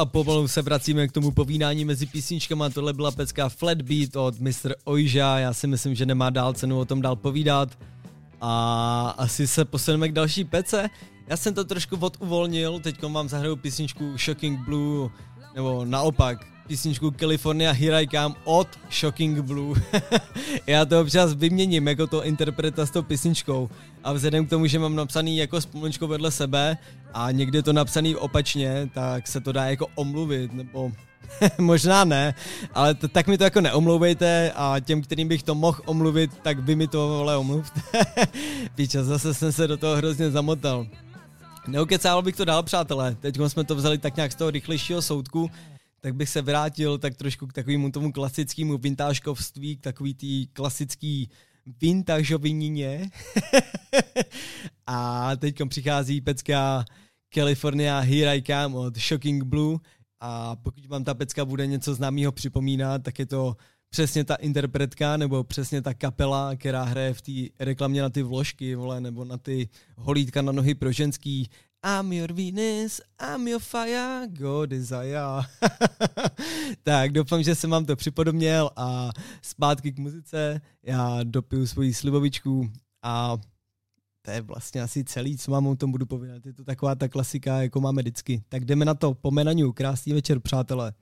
a 0.00 0.04
pomalu 0.04 0.48
se 0.48 0.62
vracíme 0.62 1.08
k 1.08 1.12
tomu 1.12 1.30
povídání 1.30 1.84
mezi 1.84 2.06
písničkama. 2.06 2.70
Tohle 2.70 2.92
byla 2.92 3.10
pecka 3.10 3.48
Flat 3.48 3.82
Beat 3.82 4.16
od 4.16 4.40
Mr. 4.40 4.74
Ojža. 4.84 5.38
Já 5.38 5.52
si 5.52 5.66
myslím, 5.66 5.94
že 5.94 6.06
nemá 6.06 6.30
dál 6.30 6.52
cenu 6.52 6.78
o 6.78 6.84
tom 6.84 7.02
dál 7.02 7.16
povídat. 7.16 7.78
A 8.40 9.14
asi 9.18 9.46
se 9.46 9.64
posuneme 9.64 10.08
k 10.08 10.12
další 10.12 10.44
pece. 10.44 10.88
Já 11.28 11.36
jsem 11.36 11.54
to 11.54 11.64
trošku 11.64 11.96
oduvolnil, 11.96 12.80
teď 12.80 13.02
vám 13.02 13.28
zahraju 13.28 13.56
písničku 13.56 14.18
Shocking 14.18 14.60
Blue, 14.60 15.10
nebo 15.54 15.84
naopak, 15.84 16.46
písničku 16.70 17.10
California 17.10 17.72
Here 17.72 18.02
I 18.02 18.06
Come 18.06 18.34
od 18.44 18.68
Shocking 18.90 19.40
Blue. 19.40 19.74
Já 20.66 20.84
to 20.84 21.00
občas 21.00 21.34
vyměním 21.34 21.88
jako 21.88 22.06
to 22.06 22.24
interpreta 22.24 22.86
s 22.86 22.90
tou 22.90 23.02
písničkou 23.02 23.70
a 24.04 24.12
vzhledem 24.12 24.46
k 24.46 24.50
tomu, 24.50 24.66
že 24.66 24.78
mám 24.78 24.94
napsaný 24.94 25.36
jako 25.36 25.60
společko 25.60 26.06
vedle 26.06 26.30
sebe 26.30 26.78
a 27.14 27.30
někdy 27.30 27.62
to 27.62 27.72
napsaný 27.72 28.16
opačně, 28.16 28.90
tak 28.94 29.26
se 29.26 29.40
to 29.40 29.52
dá 29.52 29.64
jako 29.64 29.86
omluvit, 29.94 30.52
nebo 30.52 30.92
možná 31.58 32.04
ne, 32.04 32.34
ale 32.74 32.94
t- 32.94 33.08
tak 33.08 33.26
mi 33.26 33.38
to 33.38 33.44
jako 33.44 33.60
neomlouvejte 33.60 34.52
a 34.54 34.76
těm, 34.80 35.02
kterým 35.02 35.28
bych 35.28 35.42
to 35.42 35.54
mohl 35.54 35.82
omluvit, 35.86 36.30
tak 36.42 36.58
vy 36.58 36.76
mi 36.76 36.86
to 36.86 37.08
vole 37.08 37.36
omluvte. 37.36 37.80
Píča, 38.74 39.02
zase 39.02 39.34
jsem 39.34 39.52
se 39.52 39.66
do 39.66 39.76
toho 39.76 39.96
hrozně 39.96 40.30
zamotal. 40.30 40.86
Neokecával 41.66 42.22
bych 42.22 42.36
to 42.36 42.44
dál, 42.44 42.62
přátelé. 42.62 43.16
Teď 43.20 43.38
jsme 43.46 43.64
to 43.64 43.74
vzali 43.74 43.98
tak 43.98 44.16
nějak 44.16 44.32
z 44.32 44.34
toho 44.34 44.50
rychlejšího 44.50 45.02
soudku, 45.02 45.50
tak 46.00 46.14
bych 46.14 46.28
se 46.28 46.42
vrátil 46.42 46.98
tak 46.98 47.14
trošku 47.14 47.46
k 47.46 47.52
takovému 47.52 47.90
tomu 47.90 48.12
klasickému 48.12 48.78
vintážkovství, 48.78 49.76
k 49.76 49.80
takový 49.80 50.14
tý 50.14 50.46
klasický 50.46 51.30
vintažovinině. 51.80 53.10
a 54.86 55.30
teď 55.36 55.56
přichází 55.68 56.20
pecka 56.20 56.84
California 57.34 58.00
Here 58.00 58.36
I 58.36 58.42
Come 58.42 58.76
od 58.76 58.98
Shocking 58.98 59.44
Blue 59.44 59.78
a 60.20 60.56
pokud 60.56 60.86
vám 60.86 61.04
ta 61.04 61.14
pecka 61.14 61.44
bude 61.44 61.66
něco 61.66 61.94
známého 61.94 62.32
připomínat, 62.32 63.02
tak 63.02 63.18
je 63.18 63.26
to 63.26 63.56
přesně 63.90 64.24
ta 64.24 64.34
interpretka 64.34 65.16
nebo 65.16 65.44
přesně 65.44 65.82
ta 65.82 65.94
kapela, 65.94 66.56
která 66.56 66.84
hraje 66.84 67.14
v 67.14 67.22
té 67.22 67.64
reklamě 67.64 68.02
na 68.02 68.10
ty 68.10 68.22
vložky, 68.22 68.74
vole, 68.74 69.00
nebo 69.00 69.24
na 69.24 69.38
ty 69.38 69.68
holítka 69.96 70.42
na 70.42 70.52
nohy 70.52 70.74
pro 70.74 70.92
ženský. 70.92 71.50
I'm 71.82 72.12
your 72.12 72.32
Venus, 72.32 73.00
I'm 73.18 73.48
your 73.48 73.60
fire, 73.60 74.26
go 74.28 74.66
desire. 74.66 75.42
tak 76.82 77.12
doufám, 77.12 77.42
že 77.42 77.54
jsem 77.54 77.70
vám 77.70 77.84
to 77.84 77.96
připodobněl 77.96 78.70
a 78.76 79.10
zpátky 79.42 79.92
k 79.92 79.98
muzice. 79.98 80.60
Já 80.82 81.22
dopiju 81.22 81.66
svoji 81.66 81.94
slivovičku 81.94 82.70
a 83.02 83.36
to 84.22 84.30
je 84.30 84.40
vlastně 84.40 84.82
asi 84.82 85.04
celý, 85.04 85.36
co 85.36 85.50
mám 85.50 85.66
o 85.66 85.76
tom 85.76 85.90
budu 85.90 86.06
povídat. 86.06 86.46
Je 86.46 86.52
to 86.52 86.64
taková 86.64 86.94
ta 86.94 87.08
klasika, 87.08 87.62
jako 87.62 87.80
máme 87.80 88.02
vždycky. 88.02 88.42
Tak 88.48 88.64
jdeme 88.64 88.84
na 88.84 88.94
to. 88.94 89.14
Pomenaniu. 89.14 89.72
Krásný 89.72 90.12
večer, 90.12 90.40
přátelé. 90.40 90.92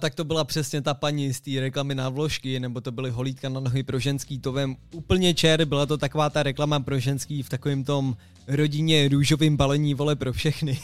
Tak 0.00 0.14
to 0.14 0.24
byla 0.24 0.44
přesně 0.44 0.82
ta 0.82 0.94
paní 0.94 1.34
z 1.34 1.40
té 1.40 1.50
reklamy 1.60 1.94
na 1.94 2.08
vložky, 2.08 2.60
nebo 2.60 2.80
to 2.80 2.92
byly 2.92 3.10
holítka 3.10 3.48
na 3.48 3.60
nohy 3.60 3.82
pro 3.82 3.98
ženský, 3.98 4.38
to 4.38 4.52
vím 4.52 4.76
úplně 4.94 5.34
čer, 5.34 5.64
byla 5.64 5.86
to 5.86 5.96
taková 5.98 6.30
ta 6.30 6.42
reklama 6.42 6.80
pro 6.80 6.98
ženský 6.98 7.42
v 7.42 7.48
takovém 7.48 7.84
tom 7.84 8.16
rodině 8.48 9.08
růžovým 9.08 9.56
balení 9.56 9.94
vole 9.94 10.16
pro 10.16 10.32
všechny. 10.32 10.80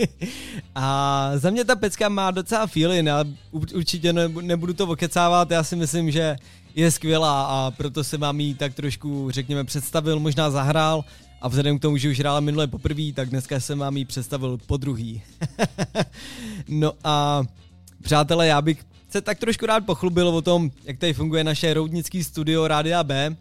a 0.74 1.30
za 1.34 1.50
mě 1.50 1.64
ta 1.64 1.76
pecka 1.76 2.08
má 2.08 2.30
docela 2.30 2.66
feeling 2.66 3.08
a 3.08 3.24
určitě 3.72 4.12
nebudu 4.12 4.72
to 4.72 4.86
okecávat, 4.86 5.50
já 5.50 5.62
si 5.62 5.76
myslím, 5.76 6.10
že 6.10 6.36
je 6.74 6.90
skvělá 6.90 7.44
a 7.44 7.70
proto 7.70 8.04
se 8.04 8.16
vám 8.16 8.40
jí 8.40 8.54
tak 8.54 8.74
trošku, 8.74 9.30
řekněme, 9.30 9.64
představil, 9.64 10.20
možná 10.20 10.50
zahrál 10.50 11.04
a 11.40 11.48
vzhledem 11.48 11.78
k 11.78 11.82
tomu, 11.82 11.96
že 11.96 12.10
už 12.10 12.18
hrála 12.18 12.40
minule 12.40 12.66
poprvé, 12.66 13.12
tak 13.14 13.28
dneska 13.28 13.60
jsem 13.60 13.78
vám 13.78 13.96
ji 13.96 14.04
představil 14.04 14.58
po 14.66 14.76
druhý. 14.76 15.22
no 16.68 16.92
a 17.04 17.42
přátelé, 18.02 18.46
já 18.46 18.62
bych 18.62 18.84
se 19.08 19.20
tak 19.20 19.38
trošku 19.38 19.66
rád 19.66 19.86
pochlubil 19.86 20.28
o 20.28 20.42
tom, 20.42 20.70
jak 20.84 20.98
tady 20.98 21.12
funguje 21.12 21.44
naše 21.44 21.74
roudnický 21.74 22.24
studio 22.24 22.68
Rádia 22.68 23.04
B. 23.04 23.36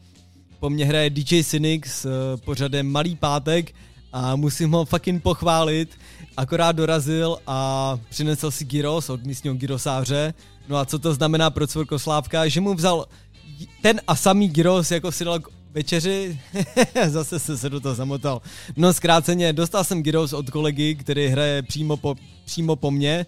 Po 0.60 0.70
mně 0.70 0.86
hraje 0.86 1.10
DJ 1.10 1.44
Cynic 1.44 1.86
s 1.86 2.06
eh, 2.06 2.38
pořadem 2.38 2.92
Malý 2.92 3.16
pátek 3.16 3.74
a 4.14 4.36
musím 4.36 4.72
ho 4.72 4.86
fucking 4.86 5.24
pochválit. 5.24 5.90
Akorát 6.38 6.72
dorazil 6.72 7.38
a 7.48 8.00
přinesl 8.10 8.52
si 8.52 8.66
gyros 8.66 9.10
od 9.10 9.24
místního 9.24 9.56
gyrosáře. 9.56 10.34
No 10.68 10.78
a 10.78 10.86
co 10.86 11.00
to 11.00 11.14
znamená 11.14 11.50
pro 11.50 11.68
Cvrkoslávka? 11.68 12.48
Že 12.48 12.62
mu 12.62 12.74
vzal 12.74 13.06
ten 13.82 14.02
a 14.08 14.16
samý 14.16 14.50
gyros, 14.50 14.92
jako 14.92 15.12
si 15.12 15.26
dal 15.26 15.40
k 15.40 15.50
večeři, 15.74 16.40
zase 17.08 17.40
se, 17.40 17.58
se 17.58 17.70
do 17.70 17.80
toho 17.80 17.96
zamotal. 17.96 18.42
No 18.76 18.94
zkráceně, 18.94 19.54
dostal 19.54 19.84
jsem 19.84 20.04
gyros 20.04 20.34
od 20.34 20.50
kolegy, 20.50 20.96
který 20.96 21.28
hraje 21.28 21.62
přímo 21.62 21.98
po, 21.98 22.16
přímo 22.46 22.76
po 22.76 22.92
mně 22.92 23.26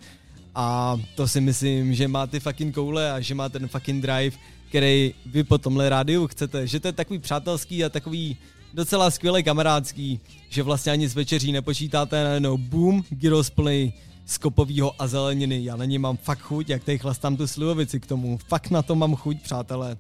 a 0.62 1.00
to 1.16 1.28
si 1.28 1.42
myslím, 1.42 1.94
že 1.94 2.08
má 2.08 2.28
ty 2.28 2.40
fucking 2.40 2.76
koule 2.76 3.12
a 3.12 3.20
že 3.20 3.36
má 3.36 3.50
ten 3.50 3.68
fucking 3.68 4.02
drive, 4.02 4.38
který 4.70 5.14
vy 5.26 5.44
po 5.44 5.58
tomhle 5.58 5.90
rádiu 5.90 6.28
chcete. 6.28 6.68
Že 6.68 6.80
to 6.80 6.88
je 6.88 6.92
takový 6.92 7.20
přátelský 7.20 7.86
a 7.86 7.90
takový 7.90 8.38
docela 8.74 9.12
skvělý 9.12 9.44
kamarádský, 9.44 10.20
že 10.50 10.64
vlastně 10.64 10.92
ani 10.92 11.08
z 11.08 11.16
večeří 11.16 11.52
nepočítáte 11.52 12.24
najednou 12.24 12.58
boom, 12.58 13.04
gyros 13.10 13.50
plný 13.50 13.94
z 14.26 14.38
kopovýho 14.38 15.02
a 15.02 15.08
zeleniny. 15.08 15.64
Já 15.64 15.76
na 15.76 15.86
ně 15.86 16.00
mám 16.00 16.18
fakt 16.18 16.40
chuť, 16.40 16.70
jak 16.70 16.84
tady 16.84 16.98
chlastám 16.98 17.38
tu 17.38 17.48
slivovici 17.48 18.00
k 18.00 18.06
tomu. 18.06 18.38
Fakt 18.38 18.70
na 18.70 18.82
to 18.82 18.96
mám 18.96 19.16
chuť, 19.16 19.42
přátelé. 19.42 19.98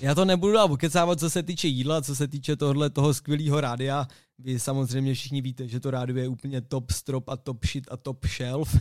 Já 0.00 0.14
to 0.14 0.24
nebudu 0.24 0.52
dál 0.52 0.72
ukecávat, 0.72 1.20
co 1.20 1.30
se 1.30 1.42
týče 1.42 1.68
jídla, 1.68 2.02
co 2.02 2.16
se 2.16 2.28
týče 2.28 2.56
tohle 2.56 2.90
toho 2.90 3.14
skvělého 3.14 3.60
rádia. 3.60 4.08
Vy 4.38 4.58
samozřejmě 4.58 5.14
všichni 5.14 5.40
víte, 5.40 5.68
že 5.68 5.80
to 5.80 5.90
rádio 5.90 6.18
je 6.18 6.28
úplně 6.28 6.60
top 6.60 6.90
strop 6.90 7.28
a 7.28 7.36
top 7.36 7.66
shit 7.66 7.88
a 7.90 7.96
top 7.96 8.26
shelf. 8.26 8.76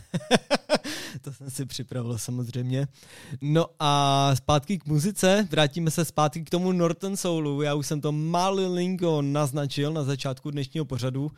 to 1.21 1.33
jsem 1.33 1.49
si 1.49 1.65
připravil 1.65 2.17
samozřejmě. 2.17 2.87
No 3.41 3.65
a 3.79 4.31
zpátky 4.35 4.77
k 4.77 4.85
muzice, 4.85 5.47
vrátíme 5.51 5.91
se 5.91 6.05
zpátky 6.05 6.43
k 6.43 6.49
tomu 6.49 6.71
Norton 6.71 7.17
Soulu. 7.17 7.61
Já 7.61 7.73
už 7.73 7.87
jsem 7.87 8.01
to 8.01 8.11
malinko 8.11 9.21
naznačil 9.21 9.93
na 9.93 10.03
začátku 10.03 10.51
dnešního 10.51 10.85
pořadu 10.85 11.31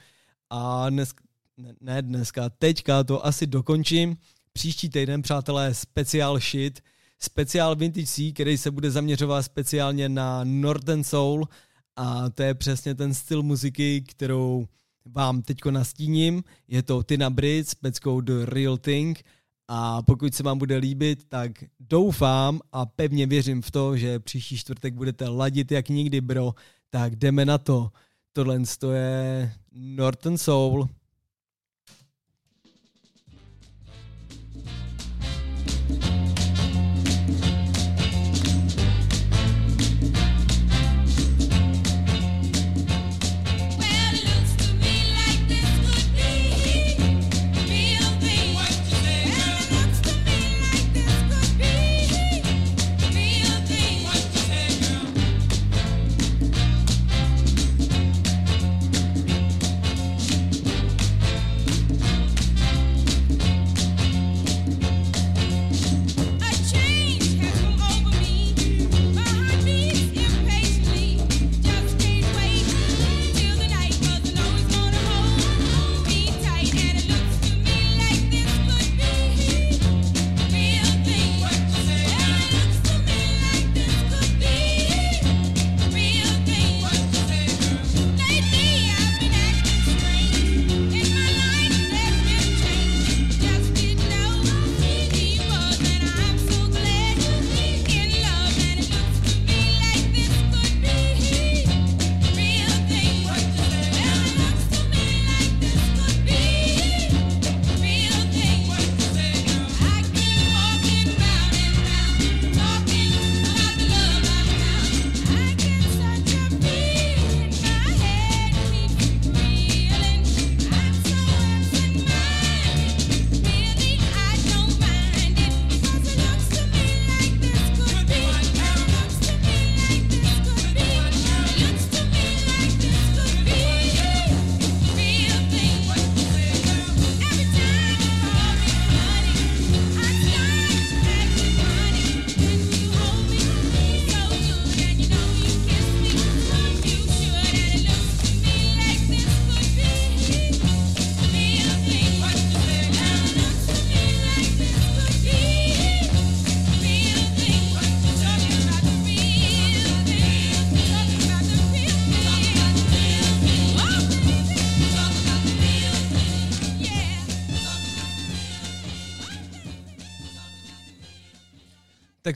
a 0.49 0.89
dnes, 0.89 1.13
ne, 1.57 1.73
ne 1.81 2.01
dneska, 2.01 2.49
teďka 2.49 3.03
to 3.03 3.25
asi 3.25 3.47
dokončím. 3.47 4.17
Příští 4.53 4.89
týden, 4.89 5.21
přátelé, 5.21 5.73
speciál 5.73 6.39
shit, 6.39 6.81
speciál 7.19 7.75
Vintage 7.75 8.07
C, 8.07 8.31
který 8.31 8.57
se 8.57 8.71
bude 8.71 8.91
zaměřovat 8.91 9.43
speciálně 9.43 10.09
na 10.09 10.43
Northern 10.43 11.03
Soul 11.03 11.47
a 11.95 12.29
to 12.29 12.43
je 12.43 12.53
přesně 12.53 12.95
ten 12.95 13.13
styl 13.13 13.43
muziky, 13.43 14.01
kterou 14.01 14.67
vám 15.05 15.41
teďko 15.41 15.71
nastíním. 15.71 16.43
Je 16.67 16.83
to 16.83 17.03
Tina 17.03 17.29
Brit 17.29 17.69
s 17.69 17.75
peckou 17.75 18.21
The 18.21 18.45
Real 18.45 18.77
Thing 18.77 19.23
a 19.67 20.01
pokud 20.01 20.35
se 20.35 20.43
vám 20.43 20.57
bude 20.57 20.77
líbit, 20.77 21.25
tak 21.29 21.51
doufám 21.79 22.59
a 22.71 22.85
pevně 22.85 23.25
věřím 23.27 23.61
v 23.61 23.71
to, 23.71 23.97
že 23.97 24.19
příští 24.19 24.57
čtvrtek 24.57 24.93
budete 24.93 25.27
ladit 25.27 25.71
jak 25.71 25.89
nikdy, 25.89 26.21
bro. 26.21 26.53
Tak 26.89 27.15
jdeme 27.15 27.45
na 27.45 27.57
to. 27.57 27.91
Tohle 28.33 28.61
je 28.91 29.53
Norton 29.71 30.37
Soul 30.37 30.89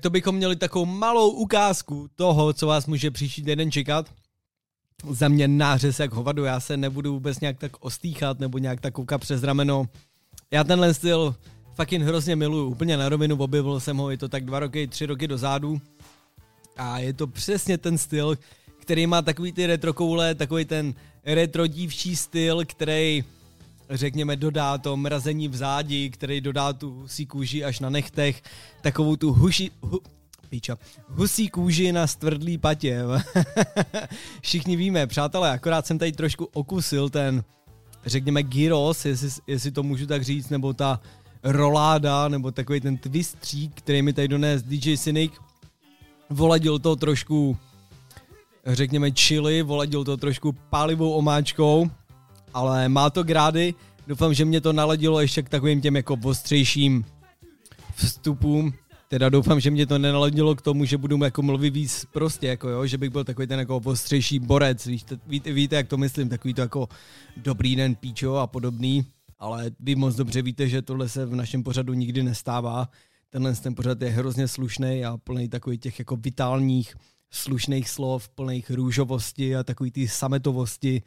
to 0.03 0.09
bychom 0.09 0.35
měli 0.35 0.55
takovou 0.55 0.85
malou 0.85 1.29
ukázku 1.29 2.09
toho, 2.15 2.53
co 2.53 2.67
vás 2.67 2.87
může 2.87 3.11
příští 3.11 3.43
týden 3.43 3.71
čekat. 3.71 4.09
Za 5.09 5.27
mě 5.27 5.47
nářez 5.47 5.99
jak 5.99 6.13
hovadu, 6.13 6.43
já 6.43 6.59
se 6.59 6.77
nebudu 6.77 7.13
vůbec 7.13 7.39
nějak 7.39 7.59
tak 7.59 7.71
ostýchat 7.79 8.39
nebo 8.39 8.57
nějak 8.57 8.81
tak 8.81 8.93
koukat 8.93 9.21
přes 9.21 9.43
rameno. 9.43 9.85
Já 10.51 10.63
tenhle 10.63 10.93
styl 10.93 11.35
fucking 11.75 12.03
hrozně 12.03 12.35
miluju, 12.35 12.69
úplně 12.69 12.97
na 12.97 13.09
rovinu, 13.09 13.37
objevil 13.37 13.79
jsem 13.79 13.97
ho, 13.97 14.09
je 14.09 14.17
to 14.17 14.29
tak 14.29 14.45
dva 14.45 14.59
roky, 14.59 14.87
tři 14.87 15.05
roky 15.05 15.27
dozadu. 15.27 15.81
A 16.77 16.99
je 16.99 17.13
to 17.13 17.27
přesně 17.27 17.77
ten 17.77 17.97
styl, 17.97 18.37
který 18.79 19.07
má 19.07 19.21
takový 19.21 19.51
ty 19.51 19.67
retro 19.67 19.93
koule, 19.93 20.35
takový 20.35 20.65
ten 20.65 20.93
retro 21.25 21.67
dívčí 21.67 22.15
styl, 22.15 22.65
který 22.65 23.23
řekněme, 23.89 24.35
dodá 24.35 24.77
to 24.77 24.97
mrazení 24.97 25.47
v 25.47 25.55
zádi, 25.55 26.09
který 26.09 26.41
dodá 26.41 26.73
tu 26.73 26.91
husí 26.91 27.25
kůži 27.25 27.63
až 27.63 27.79
na 27.79 27.89
nechtech, 27.89 28.41
takovou 28.81 29.15
tu 29.15 29.33
huši, 29.33 29.71
hu, 29.81 29.99
píča, 30.49 30.77
husí 31.07 31.49
kůži 31.49 31.91
na 31.91 32.07
stvrdlý 32.07 32.57
patě. 32.57 32.99
Všichni 34.41 34.75
víme, 34.75 35.07
přátelé, 35.07 35.51
akorát 35.51 35.87
jsem 35.87 35.97
tady 35.97 36.11
trošku 36.11 36.49
okusil 36.53 37.09
ten, 37.09 37.43
řekněme, 38.05 38.43
gyros, 38.43 39.05
jestli, 39.05 39.29
jestli 39.47 39.71
to 39.71 39.83
můžu 39.83 40.07
tak 40.07 40.23
říct, 40.23 40.49
nebo 40.49 40.73
ta 40.73 40.99
roláda, 41.43 42.27
nebo 42.27 42.51
takový 42.51 42.81
ten 42.81 42.97
twistřík, 42.97 43.71
který 43.75 44.01
mi 44.01 44.13
tady 44.13 44.27
dones 44.27 44.63
DJ 44.63 44.97
Cynic. 44.97 45.31
Voladil 46.29 46.79
to 46.79 46.95
trošku, 46.95 47.57
řekněme, 48.65 49.11
chili, 49.11 49.61
voladil 49.61 50.03
to 50.03 50.17
trošku 50.17 50.51
pálivou 50.69 51.11
omáčkou, 51.11 51.91
ale 52.53 52.89
má 52.89 53.09
to 53.09 53.23
grády. 53.23 53.73
Doufám, 54.07 54.33
že 54.33 54.45
mě 54.45 54.61
to 54.61 54.73
naladilo 54.73 55.21
ještě 55.21 55.41
k 55.41 55.49
takovým 55.49 55.81
těm 55.81 55.95
jako 55.95 56.17
ostřejším 56.23 57.05
vstupům. 57.95 58.73
Teda 59.07 59.29
doufám, 59.29 59.59
že 59.59 59.71
mě 59.71 59.85
to 59.85 59.99
nenaladilo 59.99 60.55
k 60.55 60.61
tomu, 60.61 60.85
že 60.85 60.97
budu 60.97 61.23
jako 61.23 61.41
mluvit 61.41 61.73
víc 61.73 62.05
prostě, 62.13 62.47
jako 62.47 62.69
jo, 62.69 62.85
že 62.85 62.97
bych 62.97 63.09
byl 63.09 63.23
takový 63.23 63.47
ten 63.47 63.59
jako 63.59 63.77
ostřejší 63.77 64.39
borec, 64.39 64.85
víte, 64.85 65.19
víte, 65.27 65.53
víte, 65.53 65.75
jak 65.75 65.87
to 65.87 65.97
myslím, 65.97 66.29
takový 66.29 66.53
to 66.53 66.61
jako 66.61 66.89
dobrý 67.37 67.75
den 67.75 67.95
píčo 67.95 68.35
a 68.35 68.47
podobný, 68.47 69.05
ale 69.39 69.71
vy 69.79 69.95
moc 69.95 70.15
dobře 70.15 70.41
víte, 70.41 70.67
že 70.67 70.81
tohle 70.81 71.09
se 71.09 71.25
v 71.25 71.35
našem 71.35 71.63
pořadu 71.63 71.93
nikdy 71.93 72.23
nestává. 72.23 72.89
Tenhle 73.29 73.55
ten 73.55 73.75
pořad 73.75 74.01
je 74.01 74.09
hrozně 74.09 74.47
slušný 74.47 75.05
a 75.05 75.17
plný 75.17 75.49
takových 75.49 75.79
těch 75.79 75.99
jako 75.99 76.15
vitálních, 76.15 76.95
slušných 77.31 77.89
slov, 77.89 78.29
plných 78.29 78.71
růžovosti 78.71 79.55
a 79.55 79.63
takový 79.63 79.91
ty 79.91 80.07
sametovosti, 80.07 81.01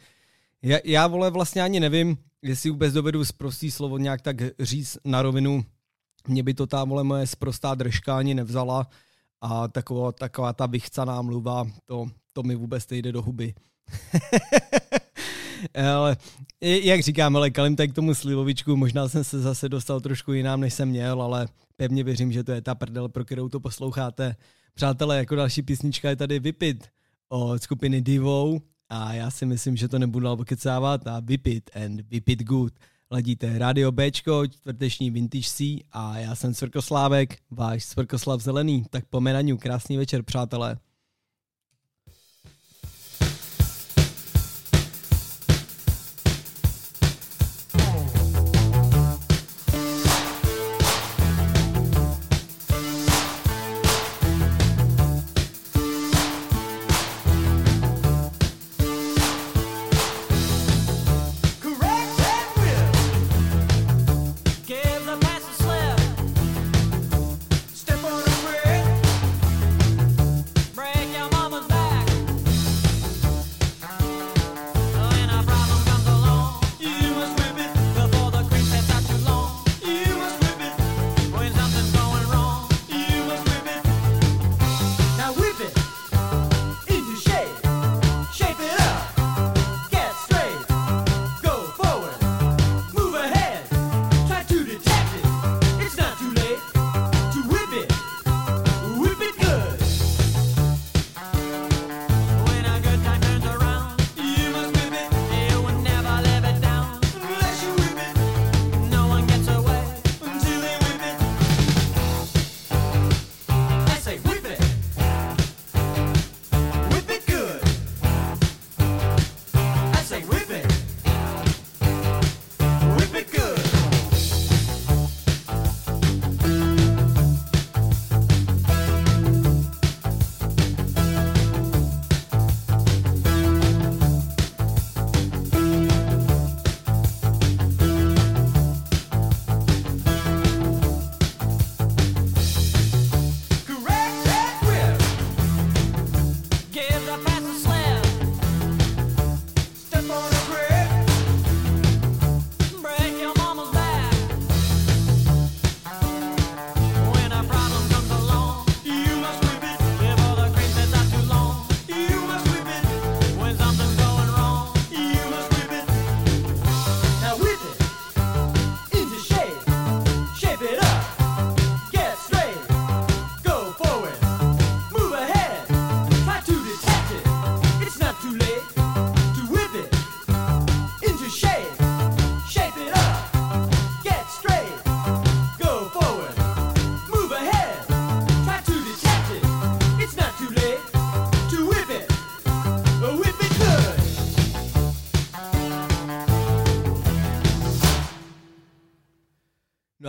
já, 0.62 0.78
já 0.84 1.06
vole 1.06 1.30
vlastně 1.30 1.62
ani 1.62 1.80
nevím, 1.80 2.16
jestli 2.42 2.70
vůbec 2.70 2.92
dovedu 2.92 3.24
zprostý 3.24 3.70
slovo 3.70 3.98
nějak 3.98 4.22
tak 4.22 4.36
říct 4.60 4.98
na 5.04 5.22
rovinu. 5.22 5.64
Mě 6.28 6.42
by 6.42 6.54
to 6.54 6.66
ta 6.66 6.84
vole 6.84 7.04
moje 7.04 7.26
sprostá 7.26 7.74
držka 7.74 8.18
ani 8.18 8.34
nevzala 8.34 8.86
a 9.40 9.68
taková, 9.68 10.12
taková 10.12 10.52
ta 10.52 10.66
vychcaná 10.66 11.22
mluva, 11.22 11.66
to, 11.84 12.06
to 12.32 12.42
mi 12.42 12.54
vůbec 12.54 12.88
nejde 12.88 13.12
do 13.12 13.22
huby. 13.22 13.54
ale 15.94 16.16
jak 16.60 17.00
říkám, 17.00 17.36
ale 17.36 17.50
kalim 17.50 17.76
tak 17.76 17.90
k 17.90 17.94
tomu 17.94 18.14
slivovičku, 18.14 18.76
možná 18.76 19.08
jsem 19.08 19.24
se 19.24 19.40
zase 19.40 19.68
dostal 19.68 20.00
trošku 20.00 20.32
jinám, 20.32 20.60
než 20.60 20.74
jsem 20.74 20.88
měl, 20.88 21.22
ale 21.22 21.48
pevně 21.76 22.04
věřím, 22.04 22.32
že 22.32 22.44
to 22.44 22.52
je 22.52 22.60
ta 22.60 22.74
prdel, 22.74 23.08
pro 23.08 23.24
kterou 23.24 23.48
to 23.48 23.60
posloucháte. 23.60 24.36
Přátelé, 24.74 25.18
jako 25.18 25.34
další 25.34 25.62
písnička 25.62 26.10
je 26.10 26.16
tady 26.16 26.38
Vypit 26.38 26.88
od 27.28 27.62
skupiny 27.62 28.00
Divo 28.02 28.58
a 28.88 29.12
já 29.12 29.30
si 29.30 29.46
myslím, 29.46 29.76
že 29.76 29.88
to 29.88 29.98
nebudu 29.98 30.24
dál 30.24 30.36
pokecávat 30.36 31.06
a 31.06 31.20
vypit 31.20 31.70
and 31.84 32.00
vypit 32.10 32.42
good. 32.42 32.72
Ladíte 33.10 33.58
Radio 33.58 33.92
Bčko, 33.92 34.46
čtvrteční 34.46 35.10
Vintage 35.10 35.48
C 35.48 35.64
a 35.92 36.18
já 36.18 36.34
jsem 36.34 36.54
Svrkoslávek, 36.54 37.38
váš 37.50 37.84
Svrkoslav 37.84 38.40
Zelený. 38.40 38.84
Tak 38.90 39.04
po 39.10 39.20
krásný 39.58 39.96
večer, 39.96 40.22
přátelé. 40.22 40.78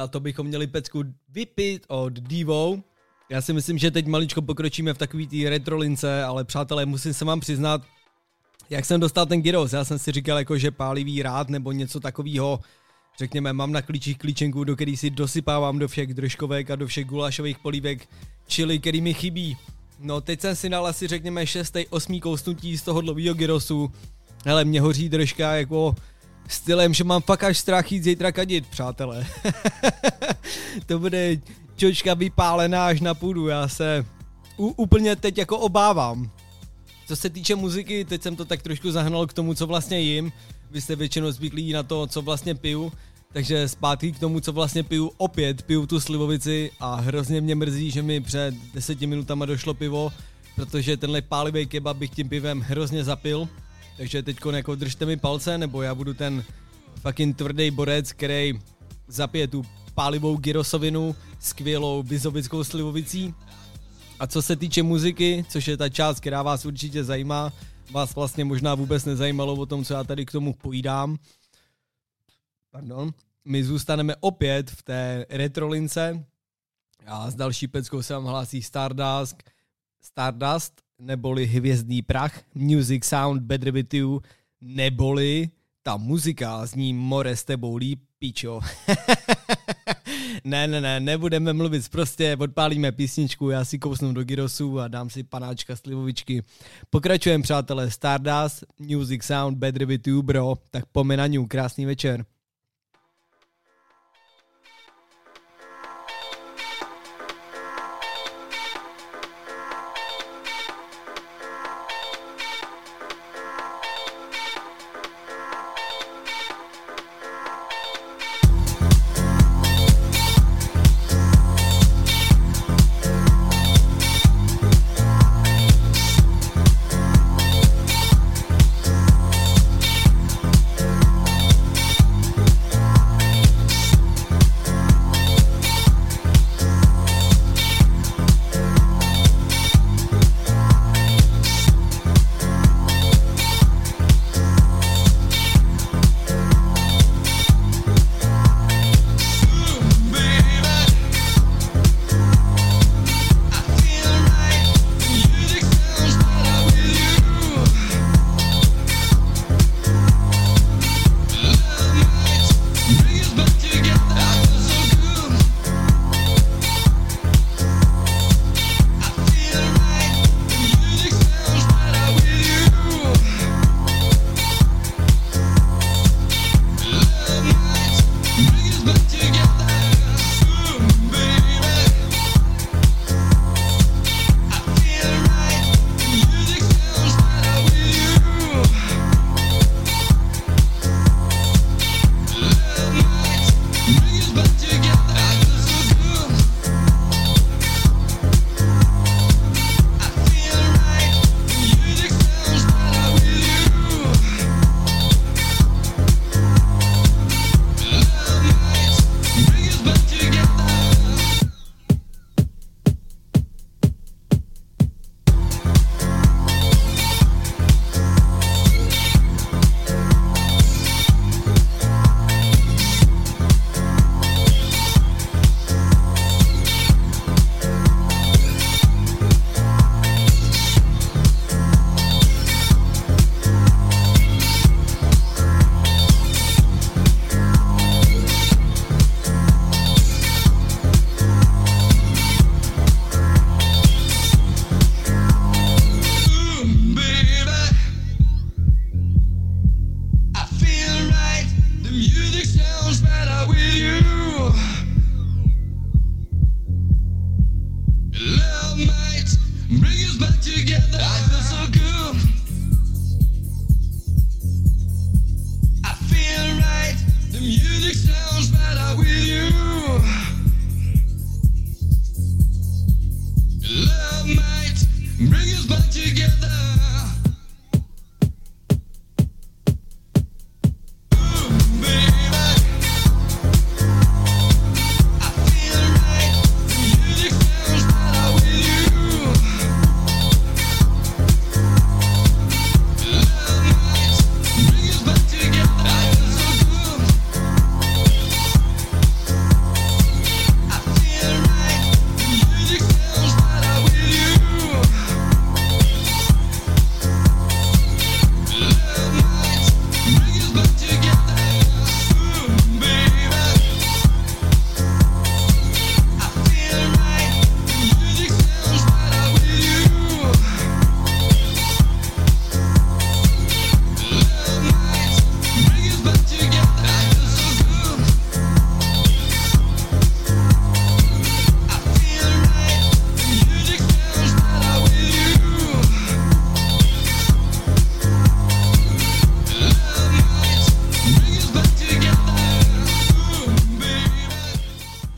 To 0.08 0.20
bychom 0.20 0.48
měli 0.48 0.68
pecku 0.68 1.04
vypít 1.30 1.86
od 1.88 2.14
Divo. 2.14 2.80
Já 3.30 3.42
si 3.42 3.54
myslím, 3.54 3.78
že 3.78 3.92
teď 3.92 4.08
maličko 4.08 4.42
pokročíme 4.42 4.94
v 4.94 4.98
takový 4.98 5.28
té 5.28 5.50
retrolince, 5.50 6.24
ale 6.24 6.44
přátelé, 6.44 6.86
musím 6.86 7.14
se 7.14 7.26
vám 7.26 7.40
přiznat, 7.40 7.82
jak 8.70 8.86
jsem 8.86 9.00
dostal 9.00 9.26
ten 9.26 9.42
gyros, 9.42 9.74
já 9.74 9.86
jsem 9.86 10.00
si 10.00 10.12
říkal 10.12 10.38
jako, 10.38 10.58
že 10.58 10.72
pálivý 10.72 11.24
rád 11.24 11.50
nebo 11.50 11.72
něco 11.72 12.00
takového, 12.00 12.60
řekněme, 13.20 13.54
mám 13.54 13.72
na 13.72 13.82
klíčích 13.82 14.18
klíčenku, 14.18 14.64
do 14.64 14.76
který 14.76 14.98
si 14.98 15.10
dosypávám 15.10 15.80
do 15.80 15.88
všech 15.88 16.14
držkovek 16.14 16.72
a 16.72 16.76
do 16.76 16.88
všech 16.88 17.06
gulášových 17.06 17.60
polívek, 17.60 18.10
čili 18.48 18.80
který 18.80 19.02
mi 19.02 19.14
chybí. 19.14 19.58
No 20.00 20.22
teď 20.22 20.42
jsem 20.42 20.56
si 20.56 20.70
dal 20.70 20.88
asi 20.88 21.08
řekněme 21.08 21.48
6. 21.48 21.78
8. 21.90 22.20
kousnutí 22.20 22.78
z 22.78 22.82
toho 22.82 23.02
dlouhého 23.02 23.36
gyrosu. 23.36 23.92
Hele, 24.46 24.66
mě 24.66 24.82
hoří 24.82 25.10
držka 25.10 25.56
jako 25.56 25.96
stylem, 26.48 26.94
že 26.94 27.04
mám 27.04 27.22
fakt 27.22 27.44
až 27.44 27.58
strach 27.58 27.92
jít 27.92 28.04
zítra 28.04 28.32
kadit, 28.32 28.68
přátelé. 28.68 29.28
to 30.86 31.00
bude 31.00 31.38
čočka 31.76 32.14
vypálená 32.14 32.88
až 32.88 33.02
na 33.02 33.14
půdu, 33.14 33.48
já 33.48 33.68
se 33.68 34.06
u, 34.58 34.68
úplně 34.68 35.16
teď 35.16 35.38
jako 35.38 35.58
obávám. 35.60 36.32
Co 37.08 37.16
se 37.16 37.30
týče 37.30 37.56
muziky, 37.56 38.06
teď 38.06 38.22
jsem 38.22 38.36
to 38.36 38.46
tak 38.46 38.62
trošku 38.62 38.92
zahnal 38.92 39.28
k 39.28 39.34
tomu, 39.34 39.54
co 39.54 39.68
vlastně 39.68 40.00
jim. 40.00 40.32
vy 40.72 40.82
jste 40.82 40.96
většinou 40.96 41.32
zvyklí 41.32 41.74
na 41.74 41.84
to, 41.84 42.08
co 42.08 42.22
vlastně 42.22 42.56
piju, 42.56 42.92
takže 43.34 43.68
zpátky 43.68 44.12
k 44.12 44.20
tomu, 44.20 44.40
co 44.40 44.54
vlastně 44.54 44.84
piju, 44.84 45.12
opět 45.18 45.62
piju 45.62 45.86
tu 45.86 46.00
slivovici 46.00 46.72
a 46.80 46.96
hrozně 46.96 47.42
mě 47.42 47.56
mrzí, 47.56 47.92
že 47.92 48.02
mi 48.02 48.22
před 48.22 48.56
deseti 48.74 49.08
minutama 49.08 49.46
došlo 49.46 49.74
pivo, 49.74 50.12
protože 50.56 50.98
tenhle 50.98 51.22
pálivý 51.22 51.66
kebab 51.66 51.98
bych 51.98 52.10
tím 52.10 52.30
pivem 52.30 52.62
hrozně 52.62 53.04
zapil, 53.04 53.50
takže 53.98 54.24
teď 54.24 54.38
jako 54.56 54.76
držte 54.76 55.06
mi 55.06 55.18
palce, 55.18 55.58
nebo 55.58 55.82
já 55.82 55.96
budu 55.96 56.14
ten 56.14 56.44
fucking 57.02 57.38
tvrdý 57.38 57.72
borec, 57.72 58.12
který 58.12 58.54
zapije 59.08 59.48
tu 59.48 59.66
pálivou 59.94 60.38
gyrosovinu 60.38 61.16
skvělou 61.40 62.04
vizovickou 62.04 62.64
slivovicí. 62.64 63.34
A 64.20 64.28
co 64.28 64.42
se 64.42 64.56
týče 64.56 64.84
muziky, 64.84 65.46
což 65.50 65.68
je 65.68 65.78
ta 65.78 65.90
část, 65.90 66.20
která 66.20 66.44
vás 66.44 66.66
určitě 66.66 67.04
zajímá, 67.04 67.54
vás 67.92 68.16
vlastně 68.16 68.46
možná 68.46 68.76
vůbec 68.76 69.06
nezajímalo 69.06 69.54
o 69.54 69.66
tom, 69.66 69.86
co 69.86 69.94
já 69.94 70.04
tady 70.04 70.26
k 70.26 70.32
tomu 70.32 70.54
pojídám. 70.54 71.18
Pardon. 72.72 73.12
My 73.46 73.64
zůstaneme 73.64 74.16
opět 74.20 74.72
v 74.72 74.84
té 74.84 75.26
retrolince 75.30 76.26
a 77.06 77.32
s 77.32 77.36
další 77.36 77.68
peckou 77.68 78.02
se 78.02 78.14
vám 78.14 78.26
hlásí 78.26 78.62
Stardust, 78.62 79.44
Stardust 80.02 80.87
neboli 81.00 81.46
Hvězdný 81.46 82.02
prach, 82.02 82.42
Music 82.56 83.06
Sound 83.06 83.42
Better 83.42 83.72
With 83.72 83.94
You, 83.94 84.22
neboli 84.62 85.50
ta 85.84 85.98
muzika 85.98 86.66
zní 86.66 86.94
more 86.94 87.36
s 87.36 87.44
tebou 87.44 87.76
líp, 87.76 88.00
pičo. 88.20 88.60
ne, 90.44 90.68
ne, 90.68 90.82
ne, 90.82 91.00
nebudeme 91.00 91.54
mluvit 91.54 91.90
prostě, 91.90 92.38
odpálíme 92.40 92.92
písničku, 92.92 93.50
já 93.50 93.66
si 93.66 93.80
kousnu 93.80 94.14
do 94.14 94.24
gyrosu 94.24 94.80
a 94.80 94.88
dám 94.88 95.10
si 95.10 95.24
panáčka 95.24 95.76
slivovičky. 95.76 96.44
Pokračujeme, 96.90 97.44
přátelé, 97.44 97.92
Stardust, 97.92 98.64
Music 98.80 99.24
Sound, 99.24 99.58
With 99.86 100.08
You, 100.08 100.22
bro, 100.22 100.56
tak 100.72 100.86
pomenaňu, 100.86 101.48
krásný 101.48 101.86
večer. 101.86 102.26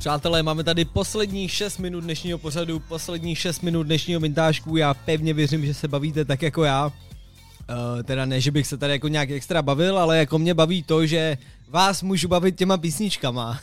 Přátelé, 0.09 0.43
máme 0.43 0.63
tady 0.63 0.85
posledních 0.85 1.51
6 1.51 1.77
minut 1.77 2.01
dnešního 2.01 2.37
pořadu, 2.37 2.79
posledních 2.79 3.39
6 3.39 3.63
minut 3.63 3.83
dnešního 3.83 4.19
vintážku. 4.19 4.77
Já 4.77 4.93
pevně 4.93 5.33
věřím, 5.33 5.65
že 5.65 5.73
se 5.73 5.87
bavíte 5.87 6.25
tak 6.25 6.41
jako 6.41 6.63
já. 6.63 6.85
Uh, 6.85 8.03
teda 8.03 8.25
ne, 8.25 8.41
že 8.41 8.51
bych 8.51 8.67
se 8.67 8.77
tady 8.77 8.93
jako 8.93 9.07
nějak 9.07 9.31
extra 9.31 9.61
bavil, 9.61 9.99
ale 9.99 10.17
jako 10.17 10.39
mě 10.39 10.53
baví 10.53 10.83
to, 10.83 11.05
že 11.05 11.37
vás 11.67 12.03
můžu 12.03 12.27
bavit 12.27 12.55
těma 12.55 12.77
písničkama. 12.77 13.59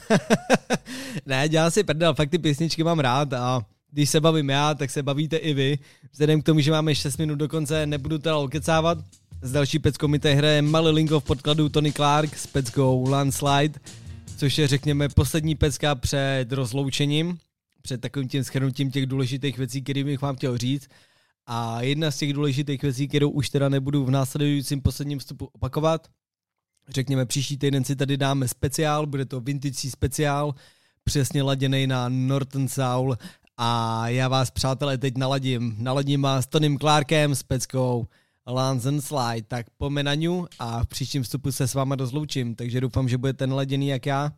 ne, 1.26 1.48
dělám 1.48 1.70
si 1.70 1.84
prdel, 1.84 2.14
fakt 2.14 2.30
ty 2.30 2.38
písničky 2.38 2.84
mám 2.84 2.98
rád 2.98 3.32
a 3.32 3.62
když 3.90 4.10
se 4.10 4.20
bavím 4.20 4.50
já, 4.50 4.74
tak 4.74 4.90
se 4.90 5.02
bavíte 5.02 5.36
i 5.36 5.54
vy. 5.54 5.78
Vzhledem 6.12 6.42
k 6.42 6.44
tomu, 6.44 6.60
že 6.60 6.70
máme 6.70 6.94
6 6.94 7.16
minut 7.16 7.34
do 7.34 7.48
konce, 7.48 7.86
nebudu 7.86 8.18
teda 8.18 8.36
okecávat. 8.36 8.98
S 9.42 9.52
další 9.52 9.78
peckou 9.78 10.08
mi 10.08 10.20
hraje 10.24 10.62
Malý 10.62 10.90
Linko 10.90 11.20
v 11.20 11.24
podkladu 11.24 11.68
Tony 11.68 11.92
Clark 11.92 12.36
s 12.36 12.46
peckou 12.46 13.08
Landslide 13.08 13.80
což 14.36 14.58
je 14.58 14.68
řekněme 14.68 15.08
poslední 15.08 15.54
pecka 15.54 15.94
před 15.94 16.46
rozloučením, 16.50 17.38
před 17.82 18.00
takovým 18.00 18.28
tím 18.28 18.44
schrnutím 18.44 18.90
těch 18.90 19.06
důležitých 19.06 19.58
věcí, 19.58 19.82
které 19.82 20.04
bych 20.04 20.20
vám 20.20 20.36
chtěl 20.36 20.58
říct. 20.58 20.88
A 21.46 21.82
jedna 21.82 22.10
z 22.10 22.18
těch 22.18 22.32
důležitých 22.32 22.82
věcí, 22.82 23.08
kterou 23.08 23.30
už 23.30 23.50
teda 23.50 23.68
nebudu 23.68 24.04
v 24.04 24.10
následujícím 24.10 24.82
posledním 24.82 25.18
vstupu 25.18 25.48
opakovat, 25.52 26.08
řekněme 26.88 27.26
příští 27.26 27.58
týden 27.58 27.84
si 27.84 27.96
tady 27.96 28.16
dáme 28.16 28.48
speciál, 28.48 29.06
bude 29.06 29.24
to 29.24 29.40
vintage 29.40 29.90
speciál, 29.90 30.54
přesně 31.04 31.42
laděný 31.42 31.86
na 31.86 32.08
Norton 32.08 32.68
Soul 32.68 33.16
a 33.56 34.02
já 34.08 34.28
vás 34.28 34.50
přátelé 34.50 34.98
teď 34.98 35.16
naladím, 35.16 35.76
naladím 35.78 36.22
vás 36.22 36.44
s 36.44 36.48
Tonym 36.48 36.78
Clarkem 36.78 37.34
s 37.34 37.42
peckou 37.42 38.06
Lance 38.52 38.88
and 38.88 39.00
Slide, 39.00 39.42
tak 39.48 39.66
po 39.78 39.90
Menaniu 39.90 40.46
a 40.58 40.84
v 40.84 40.86
příštím 40.86 41.22
vstupu 41.22 41.52
se 41.52 41.68
s 41.68 41.74
váma 41.74 41.96
rozloučím, 41.96 42.54
takže 42.54 42.80
doufám, 42.80 43.08
že 43.08 43.18
budete 43.18 43.46
naladěný 43.46 43.88
jak 43.88 44.06
já. 44.06 44.32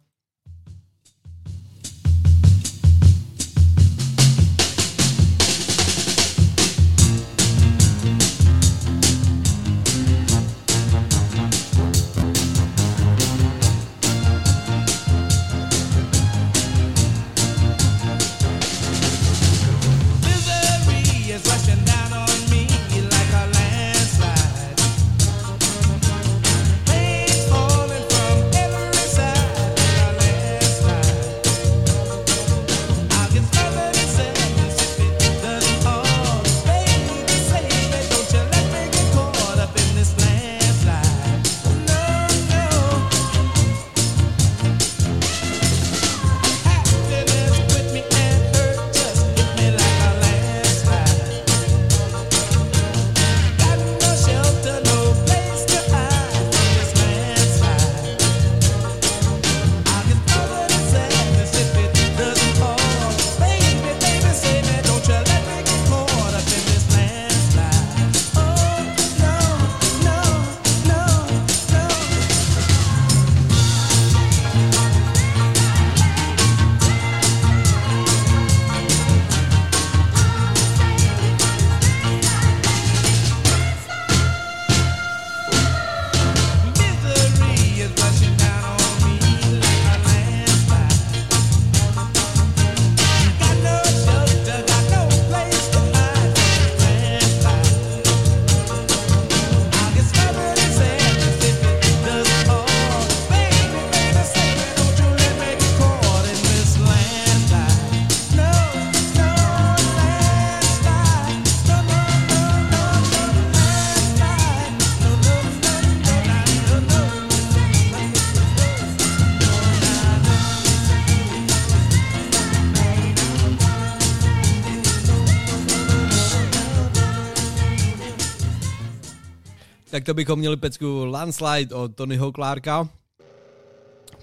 To 130.09 130.15
bychom 130.15 130.39
měli 130.39 130.57
pecku 130.57 131.05
Landslide 131.05 131.75
od 131.75 131.95
Tonyho 131.95 132.33
Clarka. 132.33 132.89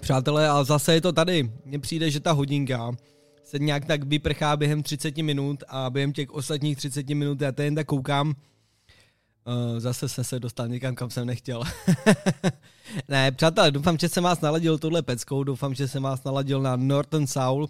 Přátelé, 0.00 0.48
ale 0.48 0.64
zase 0.64 0.94
je 0.94 1.00
to 1.00 1.12
tady. 1.12 1.50
Mně 1.64 1.78
přijde, 1.78 2.10
že 2.10 2.20
ta 2.20 2.32
hodinka 2.32 2.92
se 3.44 3.58
nějak 3.58 3.84
tak 3.84 4.04
vyprchá 4.04 4.56
během 4.56 4.82
30 4.82 5.16
minut 5.16 5.64
a 5.68 5.90
během 5.90 6.12
těch 6.12 6.30
ostatních 6.30 6.76
30 6.76 7.08
minut 7.08 7.40
já 7.40 7.52
jen 7.62 7.74
tak 7.74 7.86
koukám. 7.86 8.28
Uh, 8.28 8.34
zase 9.78 10.08
jsem 10.08 10.24
se 10.24 10.40
dostal 10.40 10.68
někam, 10.68 10.94
kam 10.94 11.10
jsem 11.10 11.26
nechtěl. 11.26 11.62
ne, 13.08 13.32
přátelé, 13.32 13.70
doufám, 13.70 13.98
že 13.98 14.08
jsem 14.08 14.24
vás 14.24 14.40
naladil 14.40 14.78
tohle 14.78 15.02
peckou, 15.02 15.44
doufám, 15.44 15.74
že 15.74 15.88
jsem 15.88 16.02
vás 16.02 16.24
naladil 16.24 16.62
na 16.62 16.76
Norton 16.76 17.26
Soul, 17.26 17.68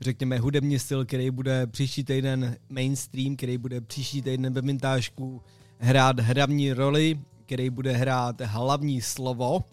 řekněme 0.00 0.38
hudební 0.38 0.78
styl, 0.78 1.04
který 1.04 1.30
bude 1.30 1.66
příští 1.66 2.04
týden 2.04 2.56
mainstream, 2.68 3.36
který 3.36 3.58
bude 3.58 3.80
příští 3.80 4.22
týden 4.22 4.52
ve 4.52 4.62
mintážku 4.62 5.42
hrát 5.78 6.20
hlavní 6.20 6.72
roli 6.72 7.18
který 7.46 7.70
bude 7.70 7.92
hrát 7.92 8.40
hlavní 8.40 9.00
slovo. 9.00 9.64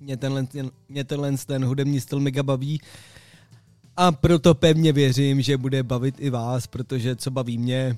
Mě 0.00 0.16
tenhle, 0.16 0.46
mě 0.88 1.04
tenhle 1.04 1.32
ten 1.46 1.64
hudební 1.64 2.00
styl 2.00 2.20
mega 2.20 2.42
baví 2.42 2.80
a 3.96 4.12
proto 4.12 4.54
pevně 4.54 4.92
věřím, 4.92 5.42
že 5.42 5.56
bude 5.56 5.82
bavit 5.82 6.14
i 6.18 6.30
vás, 6.30 6.66
protože 6.66 7.16
co 7.16 7.30
baví 7.30 7.58
mě, 7.58 7.96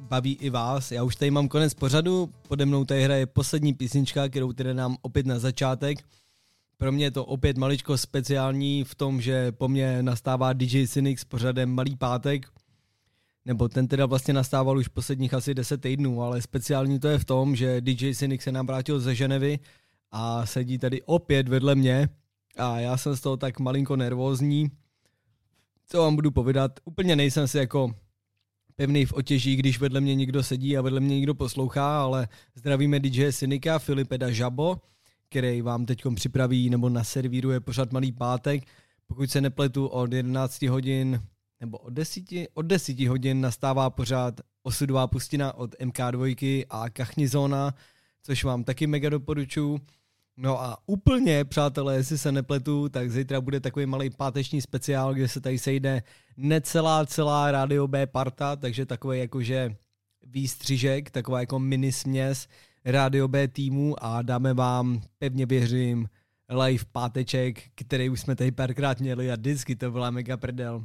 baví 0.00 0.36
i 0.40 0.50
vás. 0.50 0.92
Já 0.92 1.02
už 1.02 1.16
tady 1.16 1.30
mám 1.30 1.48
konec 1.48 1.74
pořadu, 1.74 2.30
pode 2.48 2.66
mnou 2.66 2.84
tady 2.84 3.04
hraje 3.04 3.26
poslední 3.26 3.74
písnička, 3.74 4.28
kterou 4.28 4.52
tedy 4.52 4.74
nám 4.74 4.96
opět 5.02 5.26
na 5.26 5.38
začátek. 5.38 5.98
Pro 6.76 6.92
mě 6.92 7.04
je 7.04 7.10
to 7.10 7.24
opět 7.24 7.58
maličko 7.58 7.98
speciální 7.98 8.84
v 8.84 8.94
tom, 8.94 9.20
že 9.20 9.52
po 9.52 9.68
mně 9.68 10.02
nastává 10.02 10.52
DJ 10.52 10.86
Cynic 10.86 11.20
s 11.20 11.24
pořadem 11.24 11.70
Malý 11.70 11.96
pátek, 11.96 12.46
nebo 13.44 13.68
ten 13.68 13.88
teda 13.88 14.06
vlastně 14.06 14.34
nastával 14.34 14.78
už 14.78 14.88
posledních 14.88 15.34
asi 15.34 15.54
10 15.54 15.80
týdnů, 15.80 16.22
ale 16.22 16.42
speciální 16.42 17.00
to 17.00 17.08
je 17.08 17.18
v 17.18 17.24
tom, 17.24 17.56
že 17.56 17.80
DJ 17.80 18.14
Cynic 18.14 18.42
se 18.42 18.52
nám 18.52 18.66
vrátil 18.66 19.00
ze 19.00 19.14
Ženevy 19.14 19.58
a 20.10 20.46
sedí 20.46 20.78
tady 20.78 21.02
opět 21.02 21.48
vedle 21.48 21.74
mě 21.74 22.08
a 22.56 22.78
já 22.78 22.96
jsem 22.96 23.16
z 23.16 23.20
toho 23.20 23.36
tak 23.36 23.60
malinko 23.60 23.96
nervózní. 23.96 24.70
Co 25.86 25.98
vám 25.98 26.16
budu 26.16 26.30
povídat, 26.30 26.80
úplně 26.84 27.16
nejsem 27.16 27.48
si 27.48 27.58
jako 27.58 27.94
pevný 28.76 29.06
v 29.06 29.12
otěží, 29.12 29.56
když 29.56 29.80
vedle 29.80 30.00
mě 30.00 30.14
někdo 30.14 30.42
sedí 30.42 30.76
a 30.76 30.82
vedle 30.82 31.00
mě 31.00 31.16
někdo 31.16 31.34
poslouchá, 31.34 32.02
ale 32.02 32.28
zdravíme 32.54 33.00
DJ 33.00 33.32
Cynika, 33.32 33.78
Filipeda 33.78 34.30
Žabo, 34.30 34.76
který 35.28 35.62
vám 35.62 35.86
teď 35.86 36.02
připraví 36.14 36.70
nebo 36.70 36.88
naservíruje 36.88 37.60
pořád 37.60 37.92
Malý 37.92 38.12
pátek. 38.12 38.64
Pokud 39.06 39.30
se 39.30 39.40
nepletu 39.40 39.86
od 39.86 40.12
11 40.12 40.62
hodin 40.62 41.20
nebo 41.60 41.78
od 41.78 41.92
desíti, 41.92 42.48
od 42.54 42.62
desíti 42.62 43.06
hodin 43.06 43.40
nastává 43.40 43.90
pořád 43.90 44.40
osudová 44.62 45.06
pustina 45.06 45.52
od 45.52 45.74
MK2 45.74 46.66
a 46.70 46.90
Kachni 46.90 47.28
zóna, 47.28 47.74
což 48.22 48.44
vám 48.44 48.64
taky 48.64 48.86
mega 48.86 49.08
doporučuji. 49.08 49.80
No 50.36 50.62
a 50.62 50.78
úplně, 50.86 51.44
přátelé, 51.44 51.96
jestli 51.96 52.18
se 52.18 52.32
nepletu, 52.32 52.88
tak 52.88 53.10
zítra 53.10 53.40
bude 53.40 53.60
takový 53.60 53.86
malý 53.86 54.10
páteční 54.10 54.60
speciál, 54.60 55.14
kde 55.14 55.28
se 55.28 55.40
tady 55.40 55.58
sejde 55.58 56.02
necelá 56.36 57.06
celá 57.06 57.50
rádio 57.50 57.88
B 57.88 58.06
parta, 58.06 58.56
takže 58.56 58.86
takový 58.86 59.18
jakože 59.18 59.76
výstřižek, 60.26 61.10
taková 61.10 61.40
jako 61.40 61.58
mini 61.58 61.92
směs 61.92 62.48
rádio 62.84 63.28
B 63.28 63.48
týmu 63.48 64.04
a 64.04 64.22
dáme 64.22 64.54
vám, 64.54 65.02
pevně 65.18 65.46
věřím, 65.46 66.08
live 66.48 66.84
páteček, 66.92 67.62
který 67.74 68.10
už 68.10 68.20
jsme 68.20 68.36
tady 68.36 68.52
párkrát 68.52 69.00
měli 69.00 69.32
a 69.32 69.34
vždycky 69.36 69.76
to 69.76 69.90
byla 69.90 70.10
mega 70.10 70.36
prdel. 70.36 70.84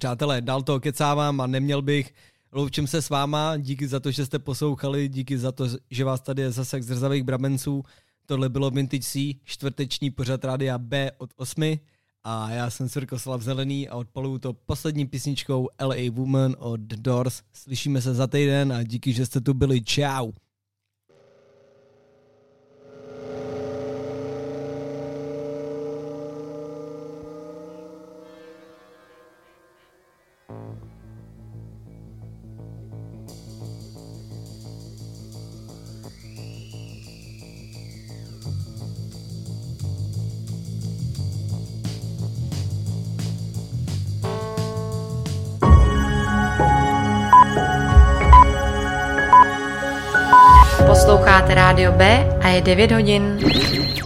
Přátelé, 0.00 0.40
dal 0.40 0.62
to 0.62 0.80
kecávám 0.80 1.40
a 1.40 1.46
neměl 1.46 1.82
bych, 1.82 2.14
loučím 2.52 2.86
se 2.86 3.02
s 3.02 3.10
váma, 3.10 3.56
díky 3.56 3.88
za 3.88 4.00
to, 4.00 4.10
že 4.10 4.26
jste 4.26 4.38
poslouchali, 4.38 5.08
díky 5.08 5.38
za 5.38 5.52
to, 5.52 5.66
že 5.90 6.04
vás 6.04 6.20
tady 6.20 6.42
je 6.42 6.50
zase 6.50 6.82
z 6.82 6.86
zrzavých 6.86 7.22
brabenců. 7.22 7.82
Tohle 8.26 8.48
bylo 8.48 8.70
Vintage 8.70 9.02
C, 9.02 9.34
čtvrteční 9.44 10.10
pořad 10.10 10.44
rádia 10.44 10.78
B 10.78 11.10
od 11.18 11.30
8 11.36 11.78
a 12.24 12.50
já 12.50 12.70
jsem 12.70 12.88
Srkoslav 12.88 13.42
Zelený 13.42 13.88
a 13.88 13.96
odpaluju 13.96 14.38
to 14.38 14.52
poslední 14.52 15.06
písničkou 15.06 15.68
LA 15.82 16.10
Woman 16.12 16.56
od 16.58 16.80
Doors. 16.80 17.42
Slyšíme 17.52 18.02
se 18.02 18.14
za 18.14 18.26
týden 18.26 18.72
a 18.72 18.82
díky, 18.82 19.12
že 19.12 19.26
jste 19.26 19.40
tu 19.40 19.54
byli. 19.54 19.82
Ciao. 19.82 20.32
Posloucháte 51.30 51.54
Rádio 51.54 51.92
B 51.92 52.26
a 52.40 52.48
je 52.48 52.60
9 52.60 52.92
hodin. 52.92 53.38